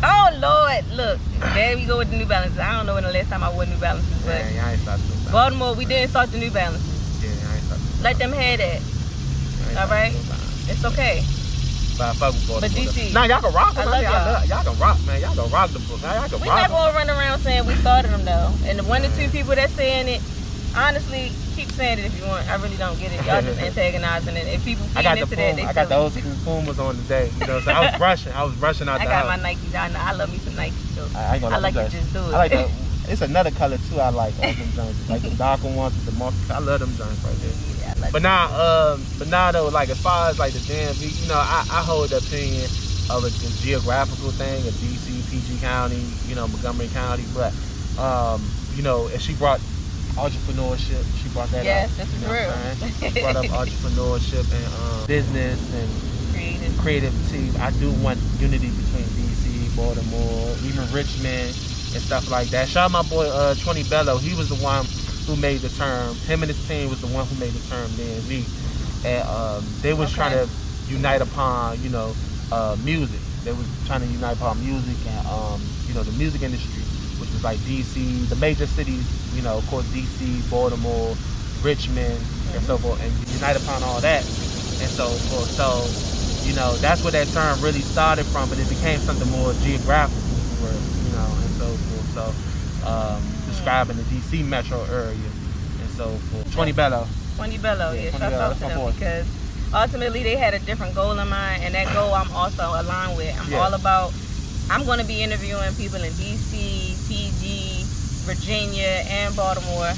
Oh 0.02 0.30
Lord, 0.40 0.84
look, 0.96 1.18
there 1.54 1.76
we 1.76 1.84
go 1.84 1.98
with 1.98 2.10
the 2.10 2.16
New 2.16 2.26
Balances. 2.26 2.58
I 2.58 2.72
don't 2.76 2.86
know 2.86 2.94
when 2.94 3.04
the 3.04 3.12
last 3.12 3.28
time 3.28 3.42
I 3.42 3.52
wore 3.52 3.66
New 3.66 3.76
Balances, 3.76 4.10
but 4.24 4.40
Man, 4.40 4.54
y'all 4.56 4.68
ain't 4.68 4.80
starting 4.80 5.04
New 5.04 5.12
Balance. 5.12 5.32
Baltimore, 5.32 5.74
we 5.74 5.84
didn't 5.84 6.10
start 6.10 6.30
the 6.32 6.38
New 6.38 6.50
Balances. 6.50 6.88
Yeah, 7.22 7.28
y'all 7.30 7.54
ain't 7.54 8.02
Let 8.02 8.18
them 8.18 8.32
have 8.32 8.58
that. 8.58 8.80
Ain't 9.68 9.78
all 9.78 9.88
right? 9.88 10.12
It's 10.72 10.84
okay. 10.84 11.22
But 12.00 12.16
I 12.16 12.30
But. 12.32 12.70
DC, 12.72 13.12
Nah, 13.12 13.24
y'all 13.24 13.42
can 13.42 13.52
rock 13.52 13.76
I 13.76 13.82
them. 13.84 13.90
love 13.92 14.02
Y'all, 14.02 14.44
y'all. 14.48 14.64
can 14.64 14.78
rock, 14.80 14.96
man. 15.04 15.20
Y'all 15.20 15.34
can 15.36 15.50
rock 15.52 15.68
the 15.70 15.80
book. 15.80 16.00
Y'all 16.00 16.28
can 16.28 16.40
We 16.40 16.48
rock 16.48 16.56
not 16.56 16.70
gonna 16.70 16.96
run 16.96 17.10
around 17.10 17.40
saying 17.40 17.66
we 17.66 17.74
started 17.76 18.10
them 18.10 18.24
though. 18.24 18.48
And 18.64 18.78
the 18.78 18.84
one 18.84 19.04
or 19.04 19.10
two 19.16 19.28
people 19.28 19.54
that's 19.54 19.72
saying 19.74 20.08
it, 20.08 20.22
honestly, 20.74 21.28
saying 21.80 21.98
it 21.98 22.04
if 22.04 22.14
you 22.14 22.22
want. 22.24 22.48
I 22.48 22.56
really 22.56 22.76
don't 22.76 22.98
get 22.98 23.12
it. 23.12 23.24
Y'all 23.24 23.40
just 23.40 23.58
antagonizing 23.68 24.36
it. 24.36 24.46
If 24.48 24.64
people 24.64 24.84
I 24.84 24.88
feed 24.88 25.02
got 25.02 25.14
the 25.14 25.22
into 25.22 25.36
that, 25.36 25.56
they 25.56 25.62
I 25.64 25.72
got 25.72 25.88
the 25.88 25.96
old 25.96 26.12
school 26.12 26.36
Pumas 26.44 26.78
on 26.78 26.96
today. 26.96 27.32
You 27.32 27.46
know, 27.46 27.54
what 27.54 27.56
I'm 27.56 27.62
saying? 27.62 27.76
I 27.76 27.90
was 27.90 28.00
rushing. 28.08 28.32
I 28.32 28.42
was 28.44 28.56
rushing 28.56 28.88
out 28.88 29.00
I 29.00 29.04
the 29.04 29.10
got 29.10 29.26
house. 29.26 29.38
my 29.38 29.54
Nikes. 29.54 29.74
I 29.74 29.88
know. 29.88 29.98
I 29.98 30.12
love 30.12 30.30
me 30.30 30.38
some 30.38 30.54
Nikes 30.54 30.94
too. 30.94 31.08
I, 31.14 31.38
I 31.38 31.58
like 31.58 31.74
to 31.74 31.88
just 31.88 32.12
do 32.12 32.30
it. 32.30 32.34
I 32.34 32.38
like 32.38 32.52
the. 32.52 32.70
It's 33.08 33.22
another 33.22 33.50
color 33.50 33.78
too. 33.78 33.98
I 33.98 34.10
like 34.10 34.36
all 34.38 34.52
them 34.52 34.72
joints, 34.72 35.08
like 35.08 35.22
the 35.22 35.30
darker 35.30 35.68
ones 35.68 35.96
with 35.96 36.04
the 36.04 36.12
moss. 36.12 36.34
I 36.50 36.58
love 36.58 36.80
them 36.80 36.94
joints 36.94 37.24
right 37.24 37.40
there. 37.40 37.54
yeah, 37.80 37.94
like 37.98 38.12
But 38.12 38.22
now, 38.22 38.92
um, 38.92 39.06
but 39.18 39.26
now 39.26 39.50
though, 39.50 39.68
like 39.68 39.88
as 39.88 39.98
far 39.98 40.28
as 40.28 40.38
like 40.38 40.52
the 40.52 40.60
DMV, 40.60 41.18
you 41.18 41.26
know, 41.26 41.38
I, 41.38 41.64
I 41.68 41.82
hold 41.82 42.10
the 42.10 42.18
opinion 42.18 42.70
of 43.08 43.24
a, 43.24 43.28
a 43.28 43.50
geographical 43.58 44.30
thing 44.32 44.68
of 44.68 44.74
DC, 44.74 45.26
PG 45.26 45.58
County, 45.58 46.14
you 46.28 46.34
know, 46.36 46.46
Montgomery 46.46 46.88
County. 46.88 47.26
But 47.34 47.54
um, 48.00 48.52
you 48.70 48.82
know, 48.82 49.08
and 49.08 49.20
she 49.20 49.34
brought 49.34 49.60
entrepreneurship. 50.16 51.06
She 51.14 51.28
brought 51.28 51.50
that 51.52 51.66
Yes, 51.66 51.92
up. 51.92 51.96
this 51.96 52.08
is 52.08 52.14
you 52.14 52.20
know 52.20 52.28
what 52.28 52.50
I'm 52.50 52.76
real. 52.78 52.78
saying? 52.80 52.94
She 53.00 53.14
brought 53.20 53.36
up 53.36 53.46
entrepreneurship 53.50 54.52
and 54.52 54.66
um, 54.72 55.06
business 55.06 55.72
and 55.72 56.02
creative. 56.30 56.76
creativity. 56.76 57.56
I 57.58 57.70
do 57.70 57.92
want 57.92 58.20
unity 58.38 58.70
between 58.70 59.14
DC, 59.14 59.74
Baltimore, 59.74 60.58
even 60.60 60.90
Richmond. 60.90 61.56
and 61.92 62.02
stuff 62.02 62.28
like 62.28 62.50
that. 62.50 62.68
Shout 62.68 62.84
out 62.86 62.90
my 62.92 63.02
boy 63.02 63.26
uh, 63.28 63.54
Twenty 63.56 63.82
Bello. 63.82 64.18
He 64.18 64.34
was 64.34 64.48
the 64.48 64.54
one 64.54 64.88
who 65.26 65.36
made 65.36 65.62
the 65.62 65.70
term. 65.70 66.20
Him 66.20 66.42
and 66.42 66.50
his 66.50 66.60
team 66.60 66.88
was 66.88 67.00
the 67.00 67.06
one 67.08 67.26
who 67.26 67.34
made 67.34 67.54
the 67.54 67.60
term 67.60 67.96
DMV, 67.96 68.18
and 68.18 68.28
me. 68.28 68.50
And 69.04 69.26
um, 69.28 69.78
they 69.80 69.92
was 69.94 70.10
Okay. 70.10 70.16
trying 70.16 70.32
to 70.32 70.54
unite 70.86 71.22
upon 71.22 71.80
you 71.82 71.88
know 71.88 72.16
uh, 72.52 72.76
music. 72.78 73.24
They 73.42 73.52
was 73.52 73.68
trying 73.84 74.00
to 74.02 74.06
unite 74.06 74.32
upon 74.34 74.60
music 74.60 75.06
and 75.06 75.26
um, 75.26 75.74
you 75.86 75.94
know 75.94 76.04
the 76.04 76.12
music 76.12 76.42
industry, 76.42 76.79
was 77.32 77.44
like 77.44 77.58
DC, 77.60 78.28
the 78.28 78.36
major 78.36 78.66
cities. 78.66 79.06
You 79.34 79.42
know, 79.42 79.58
of 79.58 79.66
course 79.66 79.86
DC, 79.86 80.48
Baltimore, 80.50 81.16
Richmond, 81.62 82.18
and 82.52 82.62
so 82.64 82.78
forth, 82.78 83.00
and 83.00 83.12
unite 83.28 83.56
upon 83.56 83.82
all 83.82 84.00
that 84.00 84.24
and 84.80 84.90
so 84.90 85.08
forth. 85.28 85.48
So 85.50 85.86
you 86.48 86.54
know 86.54 86.76
that's 86.78 87.02
where 87.02 87.12
that 87.12 87.28
term 87.28 87.60
really 87.60 87.82
started 87.82 88.26
from, 88.26 88.48
but 88.48 88.58
it 88.58 88.68
became 88.68 88.98
something 89.00 89.28
more 89.30 89.52
geographical, 89.54 90.18
you 91.04 91.12
know, 91.12 91.30
and 91.42 91.50
so 91.60 91.68
forth. 91.68 92.08
So 92.14 92.88
um, 92.88 93.22
describing 93.46 93.96
the 93.96 94.02
DC 94.04 94.44
metro 94.44 94.82
area 94.84 95.12
and 95.80 95.90
so 95.90 96.08
forth. 96.32 96.52
Twenty 96.52 96.72
Bello. 96.72 97.06
Twenty 97.36 97.58
Bello, 97.58 97.92
Yeah, 97.92 98.02
yeah, 98.02 98.10
20 98.10 98.18
shout 98.18 98.30
Bello, 98.32 98.44
out 98.44 98.58
that's 98.58 98.60
to 98.60 98.78
them 98.78 98.92
because 98.92 99.26
ultimately 99.72 100.22
they 100.22 100.36
had 100.36 100.54
a 100.54 100.58
different 100.60 100.94
goal 100.94 101.12
in 101.18 101.28
mind, 101.28 101.62
and 101.62 101.74
that 101.74 101.92
goal 101.94 102.12
I'm 102.14 102.30
also 102.32 102.62
aligned 102.64 103.16
with. 103.16 103.38
I'm 103.40 103.50
Yeah. 103.50 103.60
all 103.60 103.74
about. 103.74 104.12
I'm 104.70 104.84
going 104.84 105.00
to 105.00 105.04
be 105.04 105.20
interviewing 105.22 105.74
people 105.74 106.00
in 106.00 106.12
DC, 106.12 106.89
Virginia, 108.22 109.04
and 109.08 109.34
Baltimore, 109.36 109.92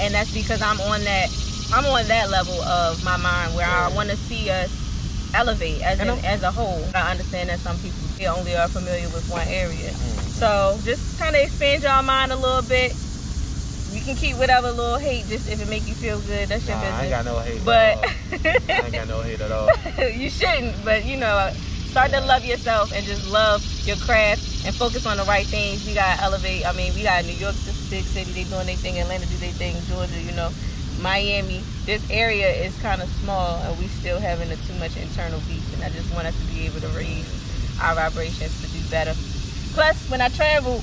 and 0.00 0.14
that's 0.14 0.32
because 0.32 0.62
I'm 0.62 0.80
on 0.80 1.02
that. 1.04 1.28
I'm 1.72 1.84
on 1.86 2.06
that 2.08 2.30
level 2.30 2.54
of 2.62 3.02
my 3.04 3.16
mind 3.16 3.54
where 3.56 3.66
I 3.66 3.88
want 3.94 4.10
to 4.10 4.16
see 4.16 4.50
us 4.50 4.70
elevate 5.34 5.82
as 5.82 6.00
in, 6.00 6.08
as 6.24 6.42
a 6.42 6.50
whole. 6.50 6.84
I 6.94 7.10
understand 7.10 7.48
that 7.48 7.58
some 7.58 7.76
people 7.78 7.98
only 8.24 8.56
are 8.56 8.68
familiar 8.68 9.08
with 9.10 9.28
one 9.28 9.46
area. 9.48 9.90
Mm. 9.90 10.20
So 10.36 10.78
just 10.84 11.18
kind 11.18 11.36
of 11.36 11.42
expand 11.42 11.82
your 11.82 12.02
mind 12.02 12.32
a 12.32 12.36
little 12.36 12.62
bit. 12.62 12.94
You 13.92 14.00
can 14.02 14.16
keep 14.16 14.36
whatever 14.36 14.70
little 14.70 14.98
hate 14.98 15.26
just 15.26 15.50
if 15.50 15.60
it 15.60 15.68
make 15.68 15.86
you 15.86 15.94
feel 15.94 16.20
good. 16.20 16.48
That's 16.48 16.66
your 16.66 16.76
Nah, 16.76 16.82
I 16.82 17.02
ain't 17.02 17.10
got 17.10 17.24
no 17.24 17.38
hate. 17.38 17.64
but 17.64 17.74
at 17.74 17.96
all. 17.96 18.74
I 18.74 18.80
ain't 18.84 18.92
got 18.92 19.08
no 19.08 19.20
hate 19.22 19.40
at 19.40 19.52
all. 19.52 19.68
you 20.10 20.30
shouldn't. 20.30 20.84
But 20.84 21.04
you 21.04 21.16
know, 21.18 21.52
start 21.96 22.12
to 22.12 22.20
love 22.28 22.44
yourself 22.44 22.92
and 22.92 23.06
just 23.06 23.26
love 23.26 23.64
your 23.86 23.96
craft 23.96 24.66
and 24.66 24.74
focus 24.74 25.06
on 25.06 25.16
the 25.16 25.24
right 25.24 25.46
things. 25.46 25.86
We 25.86 25.94
gotta 25.94 26.22
elevate. 26.22 26.66
I 26.68 26.72
mean, 26.72 26.92
we 26.94 27.02
got 27.02 27.24
New 27.24 27.32
York, 27.32 27.54
this 27.64 27.88
big 27.88 28.04
city. 28.04 28.32
They 28.32 28.44
doing 28.44 28.66
their 28.66 28.76
thing. 28.76 29.00
Atlanta 29.00 29.24
do 29.24 29.36
their 29.36 29.50
thing. 29.52 29.74
Georgia, 29.88 30.20
you 30.20 30.32
know, 30.32 30.50
Miami. 31.00 31.64
This 31.86 32.04
area 32.10 32.50
is 32.52 32.76
kind 32.82 33.00
of 33.00 33.08
small, 33.24 33.56
and 33.62 33.78
we 33.78 33.86
still 33.88 34.20
having 34.20 34.50
a, 34.52 34.56
too 34.68 34.74
much 34.74 34.94
internal 34.98 35.40
beef. 35.48 35.64
And 35.72 35.84
I 35.84 35.88
just 35.88 36.12
want 36.12 36.26
us 36.26 36.38
to 36.38 36.44
be 36.52 36.66
able 36.66 36.80
to 36.80 36.88
raise 36.88 37.24
our 37.80 37.94
vibrations 37.94 38.52
to 38.60 38.68
do 38.68 38.90
better. 38.90 39.14
Plus, 39.72 39.96
when 40.10 40.20
I 40.20 40.28
travel, 40.28 40.82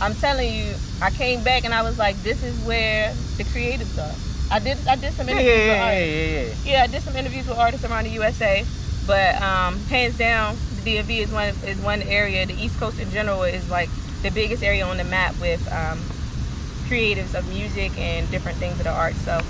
I'm 0.00 0.14
telling 0.14 0.48
you, 0.48 0.72
I 1.02 1.10
came 1.10 1.44
back 1.44 1.66
and 1.66 1.74
I 1.74 1.82
was 1.82 1.98
like, 1.98 2.16
this 2.22 2.42
is 2.42 2.58
where 2.64 3.12
the 3.36 3.44
creatives 3.44 4.00
are. 4.00 4.16
I 4.50 4.60
did 4.60 4.78
I 4.88 4.96
did 4.96 5.12
some 5.12 5.28
interviews 5.28 5.58
yeah, 5.58 5.92
with 5.92 6.00
yeah, 6.00 6.04
yeah, 6.04 6.40
yeah. 6.40 6.54
Yeah, 6.64 6.82
I 6.84 6.86
did 6.86 7.02
some 7.02 7.16
interviews 7.16 7.46
with 7.46 7.58
artists 7.58 7.84
around 7.84 8.04
the 8.04 8.16
USA, 8.16 8.64
but 9.08 9.40
um, 9.40 9.78
hands 9.86 10.18
down, 10.18 10.54
the 10.84 10.96
DMV 10.96 11.10
is 11.24 11.32
one 11.32 11.48
is 11.66 11.78
one 11.78 12.02
area. 12.02 12.44
The 12.44 12.54
East 12.62 12.78
Coast 12.78 13.00
in 13.00 13.10
general 13.10 13.42
is 13.42 13.68
like 13.70 13.88
the 14.22 14.30
biggest 14.30 14.62
area 14.62 14.86
on 14.86 14.98
the 14.98 15.04
map 15.04 15.34
with 15.40 15.66
um, 15.72 15.98
creatives 16.86 17.34
of 17.34 17.48
music 17.48 17.96
and 17.98 18.30
different 18.30 18.58
things 18.58 18.76
of 18.78 18.84
the 18.84 18.92
arts. 18.92 19.18
So 19.22 19.40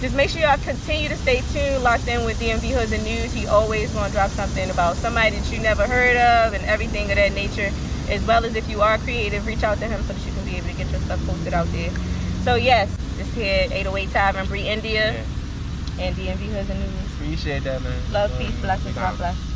just 0.00 0.16
make 0.16 0.30
sure 0.30 0.40
y'all 0.40 0.56
continue 0.56 1.10
to 1.10 1.16
stay 1.16 1.42
tuned, 1.52 1.84
locked 1.84 2.08
in 2.08 2.24
with 2.24 2.40
DMV 2.40 2.72
Hoods 2.72 2.92
and 2.92 3.04
News. 3.04 3.30
He 3.30 3.46
always 3.46 3.92
gonna 3.92 4.10
drop 4.10 4.30
something 4.30 4.70
about 4.70 4.96
somebody 4.96 5.36
that 5.36 5.52
you 5.52 5.60
never 5.60 5.86
heard 5.86 6.16
of 6.16 6.54
and 6.54 6.64
everything 6.64 7.10
of 7.10 7.16
that 7.16 7.34
nature. 7.34 7.70
As 8.08 8.24
well 8.26 8.44
as 8.46 8.56
if 8.56 8.68
you 8.70 8.80
are 8.80 8.96
creative, 8.98 9.46
reach 9.46 9.62
out 9.62 9.78
to 9.78 9.86
him 9.86 10.02
so 10.04 10.14
that 10.14 10.26
you 10.26 10.32
can 10.32 10.44
be 10.46 10.56
able 10.56 10.68
to 10.68 10.74
get 10.74 10.90
your 10.90 11.00
stuff 11.00 11.24
posted 11.26 11.52
out 11.52 11.66
there. 11.72 11.90
So 12.42 12.54
yes, 12.54 12.94
this 13.18 13.32
here 13.34 13.68
808 13.70 14.10
Tavern, 14.10 14.46
Brei 14.46 14.64
Endia, 14.64 15.12
Yeah. 15.12 15.24
And 15.98 16.14
DMV 16.16 16.52
Hoods 16.52 16.70
and 16.70 16.80
News. 16.80 17.12
Appreciate 17.14 17.64
that, 17.64 17.82
man. 17.82 18.12
Love, 18.12 18.32
Um, 18.32 18.38
peace, 18.38 18.60
blessings, 18.60 18.86
we 18.96 19.00
God 19.00 19.16
bless. 19.16 19.53